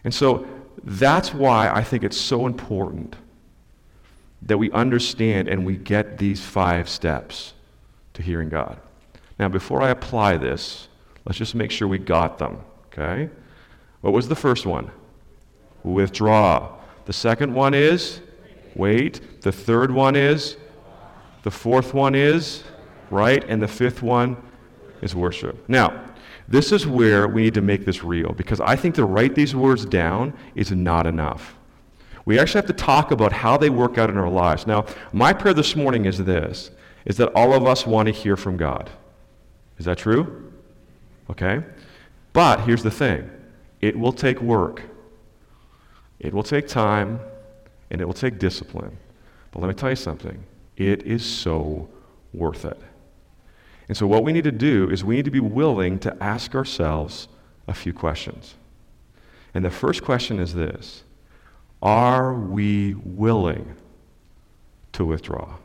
And 0.04 0.14
so 0.14 0.48
that's 0.84 1.34
why 1.34 1.70
I 1.70 1.84
think 1.84 2.04
it's 2.04 2.18
so 2.18 2.48
important 2.48 3.16
that 4.42 4.58
we 4.58 4.72
understand 4.72 5.48
and 5.48 5.66
we 5.66 5.78
get 5.78 6.18
these 6.18 6.42
five 6.42 6.90
steps 6.90 7.54
to 8.14 8.24
hearing 8.24 8.50
God. 8.50 8.80
Now, 9.38 9.50
before 9.50 9.82
I 9.82 9.90
apply 9.90 10.38
this, 10.38 10.88
let's 11.26 11.38
just 11.38 11.56
make 11.56 11.72
sure 11.72 11.88
we 11.88 11.98
got 11.98 12.38
them, 12.38 12.62
okay? 12.88 13.30
What 14.02 14.14
was 14.14 14.28
the 14.28 14.36
first 14.36 14.66
one? 14.66 14.90
Withdraw. 15.84 16.76
The 17.06 17.14
second 17.14 17.54
one 17.54 17.74
is 17.74 18.22
wait. 18.76 19.42
The 19.42 19.52
third 19.52 19.92
one 19.92 20.16
is 20.16 20.58
the 21.44 21.52
fourth 21.52 21.94
one 21.94 22.16
is 22.16 22.64
write. 23.10 23.46
And 23.50 23.62
the 23.62 23.68
fifth 23.68 24.02
one 24.02 24.38
is 25.02 25.16
worship. 25.16 25.68
Now, 25.68 26.04
this 26.48 26.72
is 26.72 26.86
where 26.86 27.28
we 27.28 27.44
need 27.44 27.54
to 27.54 27.62
make 27.62 27.86
this 27.86 28.04
real 28.04 28.34
because 28.34 28.60
I 28.60 28.76
think 28.76 28.96
to 28.96 29.06
write 29.06 29.36
these 29.36 29.56
words 29.56 29.86
down 29.86 30.34
is 30.56 30.72
not 30.72 31.08
enough. 31.08 31.56
We 32.26 32.38
actually 32.40 32.60
have 32.60 32.68
to 32.68 32.74
talk 32.74 33.12
about 33.12 33.32
how 33.32 33.58
they 33.58 33.70
work 33.70 33.98
out 33.98 34.10
in 34.10 34.18
our 34.18 34.30
lives. 34.30 34.68
Now, 34.68 34.86
my 35.12 35.34
prayer 35.34 35.54
this 35.54 35.76
morning 35.76 36.06
is 36.06 36.18
this 36.20 36.72
is 37.06 37.18
that 37.18 37.30
all 37.34 37.54
of 37.54 37.66
us 37.66 37.88
want 37.88 38.08
to 38.08 38.12
hear 38.12 38.38
from 38.38 38.58
God. 38.58 38.90
Is 39.80 39.86
that 39.86 39.98
true? 39.98 40.52
Okay? 41.32 41.64
But 42.34 42.62
here's 42.62 42.84
the 42.84 42.92
thing. 42.92 43.30
It 43.82 43.98
will 43.98 44.14
take 44.14 44.40
work. 44.40 44.84
It 46.22 46.34
will 46.36 46.44
take 46.44 46.68
time 46.68 47.20
and 47.90 48.00
it 48.00 48.06
will 48.06 48.14
take 48.14 48.38
discipline. 48.38 48.96
But 49.52 49.60
let 49.62 49.68
me 49.68 49.74
tell 49.74 49.90
you 49.90 49.96
something. 49.96 50.44
It 50.78 51.04
is 51.04 51.26
so 51.26 51.90
worth 52.32 52.64
it. 52.64 52.80
And 53.88 53.98
so, 53.98 54.08
what 54.08 54.24
we 54.24 54.32
need 54.32 54.46
to 54.46 54.52
do 54.52 54.90
is 54.90 55.04
we 55.04 55.16
need 55.16 55.26
to 55.26 55.32
be 55.32 55.40
willing 55.40 56.00
to 56.00 56.16
ask 56.24 56.56
ourselves 56.56 57.28
a 57.68 57.74
few 57.74 57.92
questions. 57.92 58.56
And 59.54 59.66
the 59.66 59.72
first 59.72 60.04
question 60.04 60.40
is 60.40 60.54
this 60.54 61.04
Are 61.82 62.34
we 62.36 62.94
willing 62.94 63.76
to 64.94 65.04
withdraw? 65.04 65.56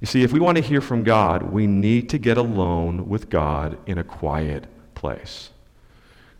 You 0.00 0.06
see, 0.06 0.22
if 0.22 0.32
we 0.32 0.40
want 0.40 0.58
to 0.58 0.62
hear 0.62 0.82
from 0.82 1.04
God, 1.04 1.42
we 1.42 1.66
need 1.66 2.10
to 2.10 2.18
get 2.18 2.36
alone 2.36 3.08
with 3.08 3.30
God 3.30 3.78
in 3.86 3.96
a 3.96 4.04
quiet 4.04 4.66
place. 4.94 5.51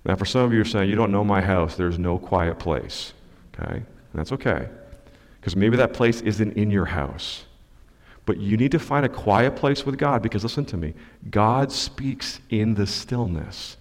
Now, 0.05 0.17
for 0.17 0.25
some 0.25 0.43
of 0.43 0.53
you 0.53 0.61
are 0.61 0.65
saying, 0.65 0.91
You 0.91 0.97
don't 0.97 1.13
know 1.13 1.25
my 1.25 1.41
house, 1.41 1.77
there's 1.77 1.99
no 1.99 2.19
quiet 2.19 2.59
place. 2.59 3.13
Okay? 3.55 3.75
And 3.75 3.85
that's 4.15 4.33
okay. 4.33 4.69
Because 5.41 5.57
maybe 5.57 5.77
that 5.77 5.93
place 5.93 6.21
isn't 6.21 6.57
in 6.57 6.71
your 6.71 6.87
house. 6.87 7.45
But 8.25 8.39
you 8.39 8.57
need 8.57 8.71
to 8.73 8.79
find 8.79 9.05
a 9.05 9.09
quiet 9.09 9.57
place 9.57 9.85
with 9.85 9.99
God 9.99 10.23
because 10.23 10.45
listen 10.45 10.65
to 10.67 10.77
me 10.77 10.95
God 11.31 11.73
speaks 11.73 12.41
in 12.51 12.75
the 12.75 12.87
stillness. 12.87 13.77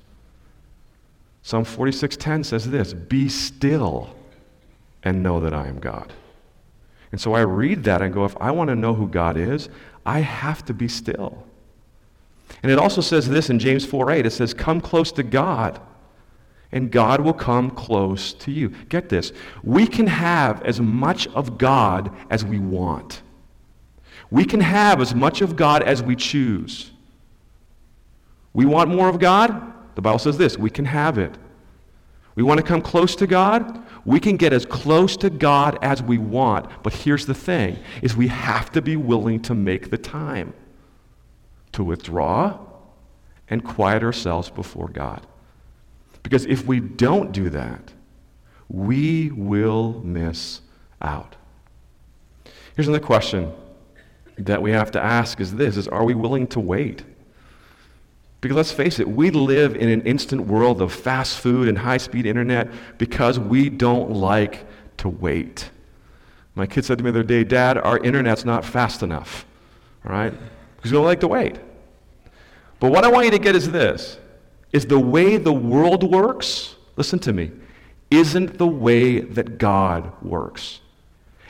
Psalm 1.44 1.64
46:10 1.64 2.44
says 2.44 2.70
this, 2.70 2.94
"Be 2.94 3.30
still 3.30 4.16
and 5.04 5.24
know 5.24 5.40
that 5.40 5.54
I 5.54 5.68
am 5.68 5.80
God." 5.80 6.14
And 7.12 7.20
so 7.20 7.34
I 7.34 7.42
read 7.42 7.84
that 7.84 8.02
and 8.02 8.14
go, 8.14 8.26
if 8.26 8.36
I 8.40 8.52
want 8.52 8.70
to 8.70 8.76
know 8.76 8.94
who 8.94 9.08
God 9.08 9.38
is, 9.38 9.70
I 10.06 10.20
have 10.20 10.64
to 10.66 10.74
be 10.74 10.88
still. 10.88 11.44
And 12.64 12.72
it 12.72 12.80
also 12.80 13.02
says 13.02 13.28
this 13.30 13.50
in 13.50 13.60
James 13.60 13.86
4:8. 13.86 14.26
It 14.26 14.32
says, 14.32 14.54
"Come 14.54 14.82
close 14.82 15.12
to 15.14 15.24
God, 15.24 15.80
and 16.72 16.92
God 16.92 17.22
will 17.22 17.34
come 17.34 17.70
close 17.70 18.34
to 18.34 18.52
you." 18.52 18.70
Get 18.90 19.10
this. 19.10 19.32
We 19.64 19.88
can 19.88 20.08
have 20.08 20.62
as 20.64 20.80
much 20.80 21.28
of 21.28 21.58
God 21.58 22.12
as 22.30 22.46
we 22.46 22.60
want. 22.60 23.22
We 24.30 24.46
can 24.46 24.62
have 24.62 25.02
as 25.02 25.14
much 25.14 25.42
of 25.42 25.56
God 25.56 25.84
as 25.84 26.02
we 26.02 26.16
choose. 26.16 26.92
We 28.54 28.66
want 28.66 28.90
more 28.90 29.10
of 29.10 29.20
God? 29.20 29.74
The 29.96 30.02
Bible 30.02 30.20
says 30.20 30.38
this 30.38 30.58
we 30.58 30.70
can 30.70 30.86
have 30.86 31.18
it. 31.18 31.38
We 32.36 32.44
want 32.44 32.60
to 32.60 32.66
come 32.66 32.82
close 32.82 33.16
to 33.18 33.28
God? 33.28 33.84
We 34.06 34.20
can 34.20 34.38
get 34.38 34.54
as 34.54 34.66
close 34.66 35.18
to 35.18 35.30
God 35.30 35.78
as 35.82 36.02
we 36.02 36.18
want. 36.18 36.68
But 36.82 36.94
here's 36.94 37.26
the 37.26 37.34
thing 37.34 37.78
is 38.02 38.16
we 38.16 38.28
have 38.30 38.72
to 38.72 38.82
be 38.82 38.96
willing 38.96 39.42
to 39.42 39.54
make 39.54 39.90
the 39.90 39.98
time 39.98 40.54
to 41.74 41.84
withdraw 41.84 42.58
and 43.50 43.64
quiet 43.64 44.02
ourselves 44.02 44.50
before 44.50 44.88
God. 44.88 45.28
Because 46.24 46.46
if 46.46 46.66
we 46.66 46.80
don't 46.80 47.32
do 47.32 47.50
that, 47.50 47.94
we 48.70 49.32
will 49.32 50.02
miss 50.04 50.62
out. 51.02 51.36
Here's 52.76 52.88
another 52.88 53.04
question 53.04 53.52
that 54.38 54.62
we 54.62 54.72
have 54.72 54.92
to 54.92 55.02
ask 55.02 55.40
is 55.40 55.56
this 55.56 55.78
is 55.78 55.88
are 55.88 56.04
we 56.04 56.14
willing 56.14 56.48
to 56.48 56.60
wait? 56.60 57.04
Because 58.40 58.58
let's 58.58 58.72
face 58.72 59.00
it, 59.00 59.08
we 59.08 59.30
live 59.30 59.76
in 59.76 59.88
an 59.88 60.02
instant 60.02 60.48
world 60.48 60.82
of 60.82 60.92
fast 60.92 61.40
food 61.40 61.68
and 61.68 61.78
high 61.78 61.98
speed 61.98 62.26
internet 62.26 62.72
because 62.98 63.40
we 63.40 63.70
don't 63.70 64.12
like 64.12 64.66
to 64.98 65.10
wait. 65.10 65.70
My 66.56 66.66
kid 66.66 66.84
said 66.84 66.98
to 66.98 67.04
me 67.04 67.12
the 67.12 67.20
other 67.20 67.28
day, 67.28 67.44
Dad, 67.44 67.78
our 67.78 68.00
internet's 68.00 68.44
not 68.44 68.66
fast 68.66 69.04
enough. 69.04 69.46
All 70.06 70.12
right? 70.12 70.34
Because 70.76 70.92
we 70.92 70.96
don't 70.96 71.06
like 71.06 71.20
to 71.20 71.28
wait. 71.28 71.60
But 72.80 72.92
what 72.92 73.06
I 73.06 73.10
want 73.10 73.26
you 73.26 73.32
to 73.32 73.40
get 73.40 73.56
is 73.56 73.70
this 73.72 74.18
is 74.74 74.86
the 74.86 75.00
way 75.00 75.38
the 75.38 75.54
world 75.54 76.04
works, 76.04 76.76
listen 76.96 77.20
to 77.20 77.34
me, 77.34 77.52
isn't 78.10 78.58
the 78.58 78.68
way 78.68 79.20
that 79.20 79.58
God 79.58 80.12
works. 80.24 80.82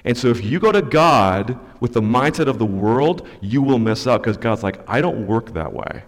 And 0.04 0.18
so 0.18 0.30
if 0.30 0.44
you 0.44 0.60
go 0.60 0.72
to 0.72 0.82
God 0.82 1.60
with 1.80 1.94
the 1.94 2.02
mindset 2.02 2.48
of 2.48 2.58
the 2.58 2.66
world, 2.66 3.28
you 3.40 3.62
will 3.62 3.80
miss 3.80 4.08
out 4.08 4.24
because 4.24 4.38
God's 4.38 4.64
like, 4.64 4.80
I 4.88 5.02
don't 5.02 5.28
work 5.28 5.54
that 5.54 5.74
way. 5.74 6.04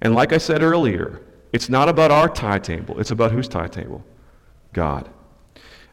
And 0.00 0.14
like 0.14 0.32
I 0.32 0.38
said 0.38 0.62
earlier, 0.62 1.22
it's 1.52 1.68
not 1.68 1.88
about 1.88 2.10
our 2.10 2.28
timetable, 2.28 3.00
it's 3.00 3.10
about 3.10 3.32
whose 3.32 3.48
timetable? 3.48 4.04
God. 4.72 5.08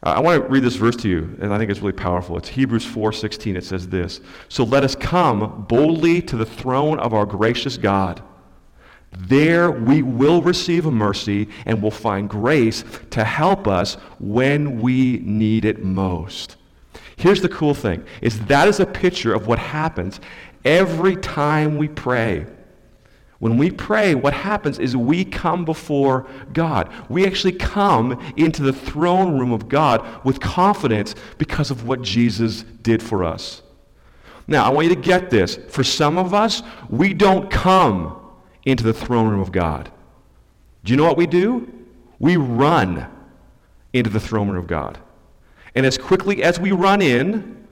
Uh, 0.03 0.13
I 0.17 0.19
want 0.19 0.43
to 0.43 0.47
read 0.49 0.63
this 0.63 0.75
verse 0.75 0.95
to 0.97 1.09
you, 1.09 1.35
and 1.41 1.53
I 1.53 1.57
think 1.57 1.71
it's 1.71 1.79
really 1.79 1.93
powerful. 1.93 2.37
It's 2.37 2.49
Hebrews 2.49 2.85
4:16. 2.85 3.55
It 3.55 3.63
says 3.63 3.87
this: 3.87 4.19
"So 4.49 4.63
let 4.63 4.83
us 4.83 4.95
come 4.95 5.65
boldly 5.67 6.21
to 6.23 6.37
the 6.37 6.45
throne 6.45 6.99
of 6.99 7.13
our 7.13 7.25
gracious 7.25 7.77
God. 7.77 8.21
There 9.17 9.71
we 9.71 10.01
will 10.01 10.41
receive 10.41 10.85
a 10.85 10.91
mercy 10.91 11.47
and 11.65 11.81
will 11.81 11.91
find 11.91 12.29
grace 12.29 12.83
to 13.11 13.23
help 13.23 13.67
us 13.67 13.97
when 14.19 14.81
we 14.81 15.21
need 15.23 15.65
it 15.65 15.83
most." 15.83 16.57
Here's 17.15 17.41
the 17.41 17.49
cool 17.49 17.73
thing 17.73 18.03
is 18.21 18.39
that 18.41 18.67
is 18.67 18.79
a 18.79 18.85
picture 18.85 19.33
of 19.33 19.47
what 19.47 19.59
happens 19.59 20.19
every 20.65 21.15
time 21.15 21.77
we 21.77 21.87
pray. 21.87 22.45
When 23.39 23.57
we 23.57 23.69
pray, 23.69 24.15
what 24.15 24.33
happens 24.33 24.79
is 24.79 24.95
we 24.95 25.25
come 25.25 25.65
before 25.65 26.25
God. 26.53 26.89
We 27.09 27.25
actually 27.25 27.51
come 27.51 28.17
into 28.37 28.63
the 28.63 28.73
throne 28.73 29.37
room 29.37 29.51
of 29.51 29.67
God 29.69 30.05
with 30.23 30.39
confidence 30.39 31.15
because 31.37 31.69
of 31.69 31.85
what 31.85 32.01
Jesus 32.01 32.63
did 32.81 33.03
for 33.03 33.23
us. 33.23 33.61
Now, 34.47 34.65
I 34.65 34.69
want 34.69 34.87
you 34.87 34.95
to 34.95 35.01
get 35.01 35.29
this. 35.29 35.59
For 35.69 35.83
some 35.83 36.17
of 36.17 36.33
us, 36.33 36.63
we 36.89 37.13
don't 37.13 37.49
come 37.49 38.15
into 38.65 38.83
the 38.83 38.93
throne 38.93 39.29
room 39.29 39.39
of 39.39 39.51
God. 39.51 39.91
Do 40.83 40.91
you 40.91 40.97
know 40.97 41.03
what 41.03 41.17
we 41.17 41.27
do? 41.27 41.71
We 42.19 42.37
run 42.37 43.07
into 43.93 44.09
the 44.09 44.19
throne 44.19 44.49
room 44.49 44.57
of 44.57 44.67
God. 44.67 44.97
And 45.73 45.85
as 45.85 45.97
quickly 45.97 46.43
as 46.43 46.59
we 46.59 46.71
run 46.71 47.01
in, 47.01 47.67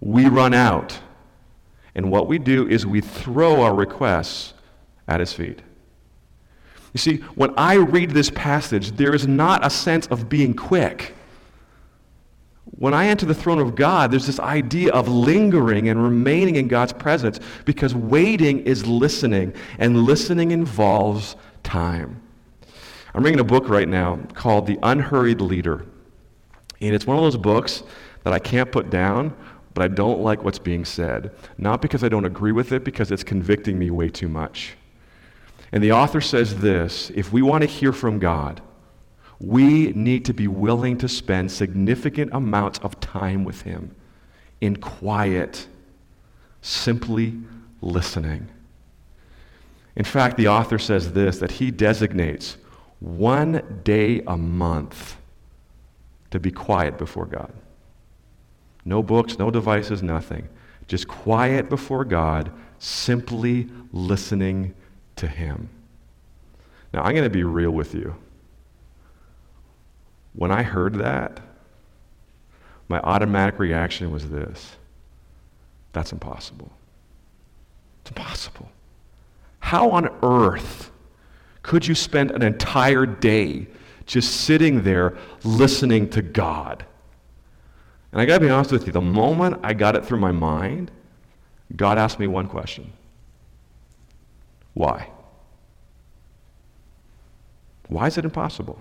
we 0.00 0.28
run 0.28 0.54
out. 0.54 0.98
And 1.94 2.10
what 2.10 2.26
we 2.26 2.38
do 2.38 2.68
is 2.68 2.86
we 2.86 3.00
throw 3.00 3.62
our 3.62 3.74
requests 3.74 4.54
at 5.08 5.20
his 5.20 5.32
feet. 5.32 5.60
You 6.92 6.98
see, 6.98 7.18
when 7.34 7.52
I 7.56 7.74
read 7.74 8.10
this 8.10 8.30
passage, 8.30 8.92
there 8.92 9.14
is 9.14 9.26
not 9.26 9.64
a 9.64 9.70
sense 9.70 10.06
of 10.08 10.28
being 10.28 10.54
quick. 10.54 11.14
When 12.78 12.94
I 12.94 13.06
enter 13.06 13.26
the 13.26 13.34
throne 13.34 13.58
of 13.58 13.74
God, 13.74 14.10
there's 14.10 14.26
this 14.26 14.40
idea 14.40 14.92
of 14.92 15.08
lingering 15.08 15.88
and 15.88 16.02
remaining 16.02 16.56
in 16.56 16.68
God's 16.68 16.92
presence 16.92 17.40
because 17.64 17.94
waiting 17.94 18.60
is 18.60 18.86
listening, 18.86 19.54
and 19.78 20.04
listening 20.04 20.52
involves 20.52 21.36
time. 21.62 22.22
I'm 23.12 23.24
reading 23.24 23.40
a 23.40 23.44
book 23.44 23.68
right 23.68 23.88
now 23.88 24.20
called 24.34 24.66
The 24.66 24.78
Unhurried 24.82 25.40
Leader. 25.40 25.84
And 26.80 26.94
it's 26.94 27.06
one 27.06 27.16
of 27.16 27.22
those 27.22 27.36
books 27.36 27.82
that 28.22 28.32
I 28.32 28.38
can't 28.38 28.70
put 28.70 28.88
down, 28.88 29.34
but 29.74 29.82
I 29.82 29.88
don't 29.88 30.20
like 30.20 30.44
what's 30.44 30.58
being 30.58 30.84
said. 30.84 31.32
Not 31.58 31.82
because 31.82 32.04
I 32.04 32.08
don't 32.08 32.24
agree 32.24 32.52
with 32.52 32.72
it, 32.72 32.84
because 32.84 33.10
it's 33.10 33.24
convicting 33.24 33.78
me 33.78 33.90
way 33.90 34.08
too 34.08 34.28
much. 34.28 34.76
And 35.72 35.82
the 35.82 35.92
author 35.92 36.20
says 36.20 36.56
this 36.56 37.10
if 37.14 37.32
we 37.32 37.42
want 37.42 37.62
to 37.62 37.66
hear 37.66 37.92
from 37.92 38.18
God, 38.18 38.62
we 39.40 39.92
need 39.92 40.24
to 40.26 40.34
be 40.34 40.46
willing 40.46 40.98
to 40.98 41.08
spend 41.08 41.50
significant 41.50 42.30
amounts 42.32 42.78
of 42.80 43.00
time 43.00 43.44
with 43.44 43.62
Him 43.62 43.94
in 44.60 44.76
quiet, 44.76 45.66
simply 46.60 47.38
listening. 47.80 48.48
In 49.96 50.04
fact, 50.04 50.36
the 50.36 50.48
author 50.48 50.78
says 50.78 51.12
this 51.12 51.38
that 51.38 51.52
he 51.52 51.70
designates 51.70 52.56
one 53.00 53.80
day 53.82 54.22
a 54.26 54.36
month 54.36 55.16
to 56.30 56.38
be 56.38 56.50
quiet 56.50 56.98
before 56.98 57.26
God. 57.26 57.52
No 58.84 59.02
books, 59.02 59.38
no 59.38 59.50
devices, 59.50 60.02
nothing. 60.02 60.48
Just 60.86 61.08
quiet 61.08 61.68
before 61.68 62.04
God, 62.04 62.50
simply 62.78 63.68
listening 63.92 64.74
to 65.16 65.26
Him. 65.26 65.68
Now, 66.92 67.02
I'm 67.02 67.12
going 67.12 67.24
to 67.24 67.30
be 67.30 67.44
real 67.44 67.70
with 67.70 67.94
you. 67.94 68.16
When 70.34 70.50
I 70.50 70.62
heard 70.62 70.94
that, 70.94 71.40
my 72.88 73.00
automatic 73.00 73.58
reaction 73.58 74.10
was 74.10 74.28
this 74.28 74.76
that's 75.92 76.12
impossible. 76.12 76.70
It's 78.02 78.10
impossible. 78.10 78.70
How 79.60 79.90
on 79.90 80.08
earth 80.22 80.90
could 81.62 81.86
you 81.86 81.94
spend 81.94 82.30
an 82.30 82.42
entire 82.42 83.06
day 83.06 83.66
just 84.06 84.42
sitting 84.42 84.82
there 84.82 85.16
listening 85.44 86.08
to 86.10 86.22
God? 86.22 86.84
And 88.12 88.20
I 88.20 88.24
got 88.24 88.34
to 88.34 88.40
be 88.40 88.50
honest 88.50 88.72
with 88.72 88.86
you, 88.86 88.92
the 88.92 89.00
moment 89.00 89.60
I 89.62 89.74
got 89.74 89.94
it 89.94 90.04
through 90.04 90.18
my 90.18 90.32
mind, 90.32 90.90
God 91.76 91.98
asked 91.98 92.18
me 92.18 92.26
one 92.26 92.48
question 92.48 92.92
Why? 94.74 95.08
Why 97.88 98.06
is 98.06 98.18
it 98.18 98.24
impossible? 98.24 98.80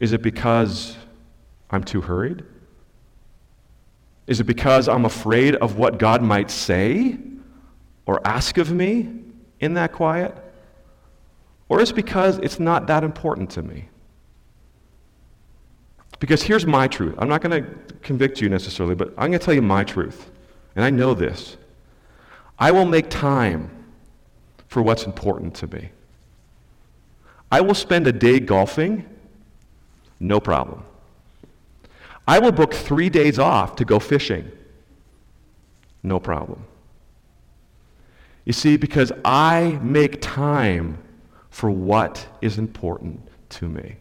Is 0.00 0.12
it 0.12 0.22
because 0.22 0.96
I'm 1.70 1.84
too 1.84 2.00
hurried? 2.00 2.44
Is 4.26 4.40
it 4.40 4.44
because 4.44 4.88
I'm 4.88 5.04
afraid 5.04 5.54
of 5.56 5.78
what 5.78 5.98
God 5.98 6.22
might 6.22 6.50
say 6.50 7.18
or 8.06 8.20
ask 8.26 8.58
of 8.58 8.72
me 8.72 9.08
in 9.60 9.74
that 9.74 9.92
quiet? 9.92 10.34
Or 11.68 11.80
is 11.80 11.90
it 11.90 11.94
because 11.94 12.38
it's 12.38 12.60
not 12.60 12.86
that 12.86 13.04
important 13.04 13.50
to 13.50 13.62
me? 13.62 13.88
Because 16.18 16.42
here's 16.42 16.66
my 16.66 16.88
truth. 16.88 17.14
I'm 17.18 17.28
not 17.28 17.42
going 17.42 17.62
to 17.62 17.70
convict 18.02 18.40
you 18.40 18.48
necessarily, 18.48 18.94
but 18.94 19.08
I'm 19.10 19.30
going 19.30 19.32
to 19.32 19.38
tell 19.38 19.54
you 19.54 19.62
my 19.62 19.84
truth. 19.84 20.30
And 20.74 20.84
I 20.84 20.90
know 20.90 21.14
this. 21.14 21.56
I 22.58 22.70
will 22.70 22.86
make 22.86 23.08
time 23.08 23.70
for 24.66 24.82
what's 24.82 25.04
important 25.04 25.54
to 25.56 25.66
me. 25.68 25.90
I 27.50 27.60
will 27.60 27.74
spend 27.74 28.06
a 28.06 28.12
day 28.12 28.40
golfing, 28.40 29.06
no 30.20 30.40
problem. 30.40 30.84
I 32.26 32.38
will 32.38 32.52
book 32.52 32.74
three 32.74 33.08
days 33.08 33.38
off 33.38 33.76
to 33.76 33.84
go 33.84 33.98
fishing, 33.98 34.50
no 36.02 36.20
problem. 36.20 36.64
You 38.44 38.52
see, 38.52 38.76
because 38.76 39.12
I 39.24 39.78
make 39.82 40.20
time 40.20 40.98
for 41.50 41.70
what 41.70 42.26
is 42.40 42.58
important 42.58 43.20
to 43.50 43.68
me. 43.68 43.96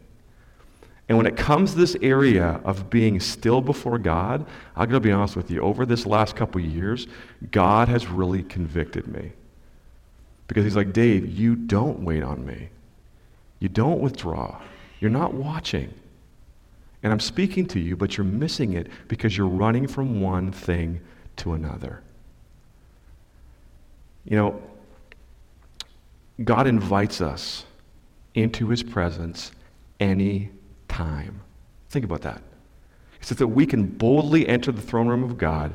And 1.09 1.17
when 1.17 1.25
it 1.25 1.37
comes 1.37 1.71
to 1.71 1.77
this 1.77 1.95
area 2.01 2.59
of 2.65 2.89
being 2.89 3.19
still 3.19 3.61
before 3.61 3.97
God, 3.97 4.45
I'm 4.75 4.89
going 4.89 5.01
to 5.01 5.07
be 5.07 5.11
honest 5.11 5.35
with 5.35 5.49
you, 5.49 5.61
over 5.61 5.85
this 5.85 6.05
last 6.05 6.35
couple 6.35 6.59
years, 6.59 7.07
God 7.51 7.87
has 7.87 8.07
really 8.07 8.43
convicted 8.43 9.07
me. 9.07 9.31
Because 10.47 10.63
he's 10.63 10.75
like, 10.75 10.93
Dave, 10.93 11.25
you 11.25 11.55
don't 11.55 12.01
wait 12.01 12.23
on 12.23 12.45
me. 12.45 12.69
You 13.59 13.69
don't 13.69 14.01
withdraw. 14.01 14.61
You're 14.99 15.11
not 15.11 15.33
watching. 15.33 15.93
And 17.07 17.13
I'm 17.13 17.21
speaking 17.21 17.65
to 17.67 17.79
you, 17.79 17.95
but 17.95 18.17
you're 18.17 18.25
missing 18.25 18.73
it 18.73 18.87
because 19.07 19.37
you're 19.37 19.47
running 19.47 19.87
from 19.87 20.19
one 20.19 20.51
thing 20.51 20.99
to 21.37 21.53
another. 21.53 22.01
You 24.25 24.35
know, 24.35 24.61
God 26.43 26.67
invites 26.67 27.21
us 27.21 27.63
into 28.35 28.67
his 28.67 28.83
presence 28.83 29.53
any 30.01 30.49
time. 30.89 31.39
Think 31.87 32.03
about 32.03 32.23
that. 32.23 32.41
He 33.19 33.25
says 33.25 33.37
that 33.37 33.47
we 33.47 33.65
can 33.65 33.85
boldly 33.85 34.45
enter 34.45 34.73
the 34.73 34.81
throne 34.81 35.07
room 35.07 35.23
of 35.23 35.37
God 35.37 35.73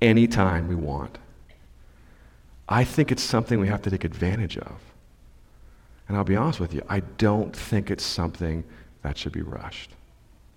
anytime 0.00 0.66
we 0.66 0.76
want. 0.76 1.18
I 2.70 2.84
think 2.84 3.12
it's 3.12 3.22
something 3.22 3.60
we 3.60 3.68
have 3.68 3.82
to 3.82 3.90
take 3.90 4.04
advantage 4.04 4.56
of. 4.56 4.80
And 6.08 6.16
I'll 6.16 6.24
be 6.24 6.36
honest 6.36 6.58
with 6.58 6.72
you, 6.72 6.80
I 6.88 7.00
don't 7.00 7.54
think 7.54 7.90
it's 7.90 8.02
something 8.02 8.64
that 9.02 9.18
should 9.18 9.32
be 9.32 9.42
rushed. 9.42 9.90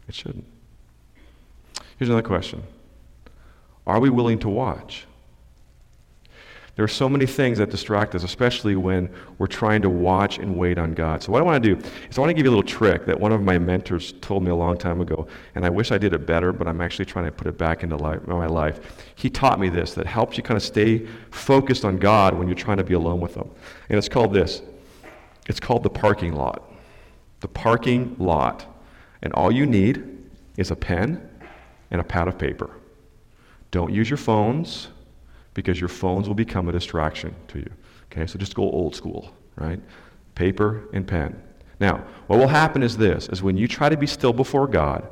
It 0.07 0.15
shouldn't. 0.15 0.45
Here's 1.97 2.09
another 2.09 2.27
question 2.27 2.63
Are 3.85 3.99
we 3.99 4.09
willing 4.09 4.39
to 4.39 4.49
watch? 4.49 5.05
There 6.75 6.83
are 6.83 6.89
so 6.89 7.07
many 7.07 7.27
things 7.27 7.59
that 7.59 7.69
distract 7.69 8.15
us, 8.15 8.23
especially 8.23 8.75
when 8.75 9.07
we're 9.37 9.45
trying 9.45 9.83
to 9.83 9.91
watch 9.91 10.39
and 10.39 10.57
wait 10.57 10.79
on 10.79 10.95
God. 10.95 11.21
So, 11.21 11.31
what 11.31 11.39
I 11.39 11.45
want 11.45 11.63
to 11.63 11.75
do 11.75 11.87
is 12.09 12.17
I 12.17 12.21
want 12.21 12.31
to 12.31 12.33
give 12.33 12.45
you 12.45 12.49
a 12.49 12.55
little 12.55 12.67
trick 12.67 13.05
that 13.05 13.19
one 13.19 13.31
of 13.31 13.43
my 13.43 13.59
mentors 13.59 14.13
told 14.21 14.43
me 14.43 14.49
a 14.49 14.55
long 14.55 14.75
time 14.77 14.99
ago, 14.99 15.27
and 15.53 15.65
I 15.65 15.69
wish 15.69 15.91
I 15.91 15.99
did 15.99 16.13
it 16.13 16.25
better, 16.25 16.51
but 16.51 16.67
I'm 16.67 16.81
actually 16.81 17.05
trying 17.05 17.25
to 17.25 17.31
put 17.31 17.45
it 17.45 17.59
back 17.59 17.83
into 17.83 17.95
life, 17.95 18.25
my 18.25 18.47
life. 18.47 18.79
He 19.13 19.29
taught 19.29 19.59
me 19.59 19.69
this 19.69 19.93
that 19.93 20.07
helps 20.07 20.35
you 20.35 20.41
kind 20.41 20.57
of 20.57 20.63
stay 20.63 21.05
focused 21.29 21.85
on 21.85 21.97
God 21.97 22.33
when 22.33 22.47
you're 22.47 22.55
trying 22.55 22.77
to 22.77 22.83
be 22.83 22.95
alone 22.95 23.19
with 23.19 23.35
Him. 23.35 23.49
And 23.89 23.97
it's 23.99 24.09
called 24.09 24.33
this 24.33 24.63
it's 25.47 25.59
called 25.59 25.83
the 25.83 25.91
parking 25.91 26.33
lot. 26.33 26.71
The 27.41 27.49
parking 27.49 28.15
lot. 28.17 28.65
And 29.23 29.33
all 29.33 29.51
you 29.51 29.65
need 29.65 30.05
is 30.57 30.69
a 30.69 30.75
pen 30.75 31.27
and 31.89 31.99
a 31.99 32.03
pad 32.03 32.27
of 32.27 32.37
paper. 32.37 32.69
Don't 33.71 33.91
use 33.91 34.09
your 34.09 34.17
phones 34.17 34.89
because 35.55 35.79
your 35.79 35.89
phones 35.89 36.27
will 36.27 36.35
become 36.35 36.69
a 36.69 36.71
distraction 36.71 37.33
to 37.47 37.59
you. 37.59 37.71
Okay, 38.11 38.27
so 38.27 38.37
just 38.37 38.53
go 38.53 38.63
old 38.63 38.95
school, 38.95 39.33
right? 39.55 39.79
Paper 40.35 40.83
and 40.93 41.07
pen. 41.07 41.41
Now, 41.79 42.05
what 42.27 42.37
will 42.37 42.47
happen 42.47 42.83
is 42.83 42.97
this 42.97 43.29
is 43.29 43.41
when 43.41 43.57
you 43.57 43.67
try 43.67 43.89
to 43.89 43.97
be 43.97 44.05
still 44.05 44.33
before 44.33 44.67
God, 44.67 45.07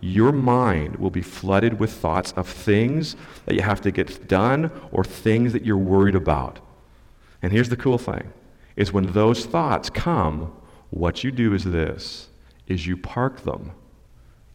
your 0.00 0.30
mind 0.30 0.96
will 0.96 1.10
be 1.10 1.22
flooded 1.22 1.80
with 1.80 1.92
thoughts 1.92 2.32
of 2.32 2.46
things 2.46 3.16
that 3.46 3.54
you 3.54 3.62
have 3.62 3.80
to 3.80 3.90
get 3.90 4.28
done 4.28 4.70
or 4.92 5.02
things 5.02 5.52
that 5.52 5.64
you're 5.64 5.76
worried 5.76 6.14
about. 6.14 6.60
And 7.42 7.50
here's 7.50 7.68
the 7.68 7.76
cool 7.76 7.98
thing 7.98 8.32
is 8.76 8.92
when 8.92 9.12
those 9.12 9.44
thoughts 9.44 9.90
come, 9.90 10.52
what 10.90 11.24
you 11.24 11.32
do 11.32 11.52
is 11.52 11.64
this 11.64 12.28
is 12.68 12.86
you 12.86 12.96
park 12.96 13.42
them 13.42 13.72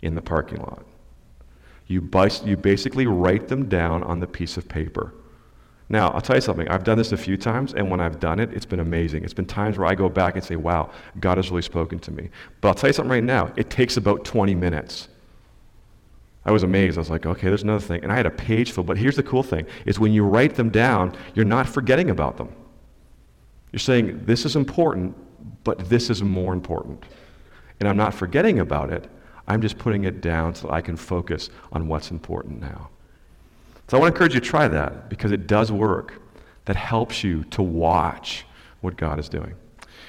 in 0.02 0.16
the 0.16 0.22
parking 0.22 0.60
lot. 0.60 0.86
You, 1.88 2.10
you 2.46 2.58
basically 2.58 3.08
write 3.08 3.50
them 3.50 3.68
down 3.68 4.04
on 4.04 4.20
the 4.20 4.28
piece 4.28 4.56
of 4.56 4.70
paper. 4.70 5.14
Now, 5.90 6.10
I'll 6.12 6.22
tell 6.22 6.38
you 6.38 6.42
something. 6.42 6.68
I've 6.70 6.84
done 6.84 6.98
this 6.98 7.12
a 7.12 7.18
few 7.18 7.36
times, 7.36 7.74
and 7.74 7.92
when 7.92 8.00
I've 8.00 8.20
done 8.20 8.40
it, 8.40 8.54
it's 8.54 8.66
been 8.66 8.80
amazing. 8.80 9.24
It's 9.24 9.34
been 9.34 9.46
times 9.46 9.78
where 9.78 9.88
I 9.88 9.96
go 9.96 10.08
back 10.08 10.36
and 10.36 10.44
say, 10.44 10.56
wow, 10.56 10.92
God 11.20 11.38
has 11.38 11.52
really 11.52 11.62
spoken 11.62 12.00
to 12.00 12.12
me. 12.12 12.30
But 12.62 12.70
I'll 12.70 12.74
tell 12.74 12.90
you 12.90 12.94
something 12.94 13.12
right 13.12 13.24
now. 13.24 13.52
It 13.58 13.70
takes 13.70 13.98
about 13.98 14.24
20 14.24 14.56
minutes. 14.56 15.10
I 16.46 16.52
was 16.52 16.64
amazed. 16.64 16.98
I 16.98 17.02
was 17.02 17.10
like, 17.10 17.26
okay, 17.26 17.48
there's 17.48 17.64
another 17.64 17.84
thing. 17.86 18.02
And 18.04 18.12
I 18.12 18.16
had 18.16 18.26
a 18.26 18.32
page 18.32 18.72
full. 18.72 18.84
But 18.84 18.98
here's 18.98 19.16
the 19.16 19.24
cool 19.24 19.44
thing, 19.44 19.66
is 19.86 20.00
when 20.00 20.14
you 20.14 20.24
write 20.24 20.56
them 20.56 20.70
down, 20.70 21.16
you're 21.36 21.46
not 21.46 21.68
forgetting 21.68 22.10
about 22.10 22.38
them. 22.38 22.54
You're 23.72 23.80
saying, 23.80 24.26
this 24.26 24.46
is 24.46 24.56
important, 24.56 25.16
but 25.64 25.90
this 25.90 26.10
is 26.10 26.24
more 26.24 26.54
important. 26.54 27.04
And 27.80 27.90
I'm 27.90 27.98
not 27.98 28.14
forgetting 28.14 28.60
about 28.60 28.92
it. 28.92 29.10
I'm 29.48 29.62
just 29.62 29.78
putting 29.78 30.06
it 30.06 30.22
down 30.22 30.56
so 30.56 30.68
that 30.68 30.74
I 30.74 30.82
can 30.82 30.96
focus 30.96 31.50
on 31.72 31.88
what's 31.88 32.12
important 32.12 32.62
now. 32.62 32.90
So 33.88 33.98
I 33.98 34.00
want 34.00 34.14
to 34.14 34.16
encourage 34.16 34.34
you 34.34 34.40
to 34.40 34.46
try 34.46 34.68
that 34.68 35.10
because 35.10 35.32
it 35.32 35.48
does 35.48 35.72
work. 35.72 36.22
That 36.66 36.78
helps 36.78 37.26
you 37.26 37.44
to 37.46 37.62
watch 37.62 38.46
what 38.80 38.96
God 38.96 39.20
is 39.20 39.28
doing. 39.28 39.54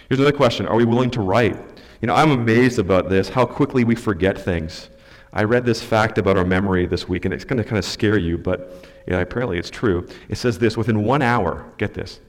Here's 0.08 0.20
another 0.20 0.36
question 0.36 0.66
Are 0.66 0.76
we 0.76 0.84
willing 0.84 1.10
to 1.12 1.20
write? 1.20 1.56
You 2.00 2.06
know, 2.06 2.14
I'm 2.14 2.30
amazed 2.30 2.78
about 2.78 3.08
this, 3.08 3.28
how 3.28 3.46
quickly 3.46 3.82
we 3.82 3.94
forget 3.94 4.38
things. 4.38 4.90
I 5.32 5.42
read 5.42 5.64
this 5.64 5.82
fact 5.82 6.18
about 6.18 6.36
our 6.36 6.44
memory 6.44 6.86
this 6.86 7.08
week, 7.08 7.24
and 7.24 7.34
it's 7.34 7.44
going 7.44 7.56
to 7.56 7.64
kind 7.64 7.78
of 7.78 7.84
scare 7.84 8.18
you, 8.18 8.38
but 8.38 8.86
yeah, 9.08 9.18
apparently 9.18 9.58
it's 9.58 9.70
true. 9.70 10.06
It 10.28 10.36
says 10.36 10.58
this 10.58 10.76
within 10.76 11.02
one 11.02 11.22
hour, 11.22 11.72
get 11.76 11.92
this, 11.92 12.20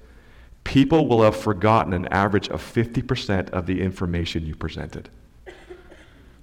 people 0.63 1.07
will 1.07 1.21
have 1.21 1.35
forgotten 1.35 1.93
an 1.93 2.07
average 2.07 2.49
of 2.49 2.61
50% 2.61 3.51
of 3.51 3.67
the 3.67 3.79
information 3.79 4.45
you 4.45 4.55
presented. 4.55 5.09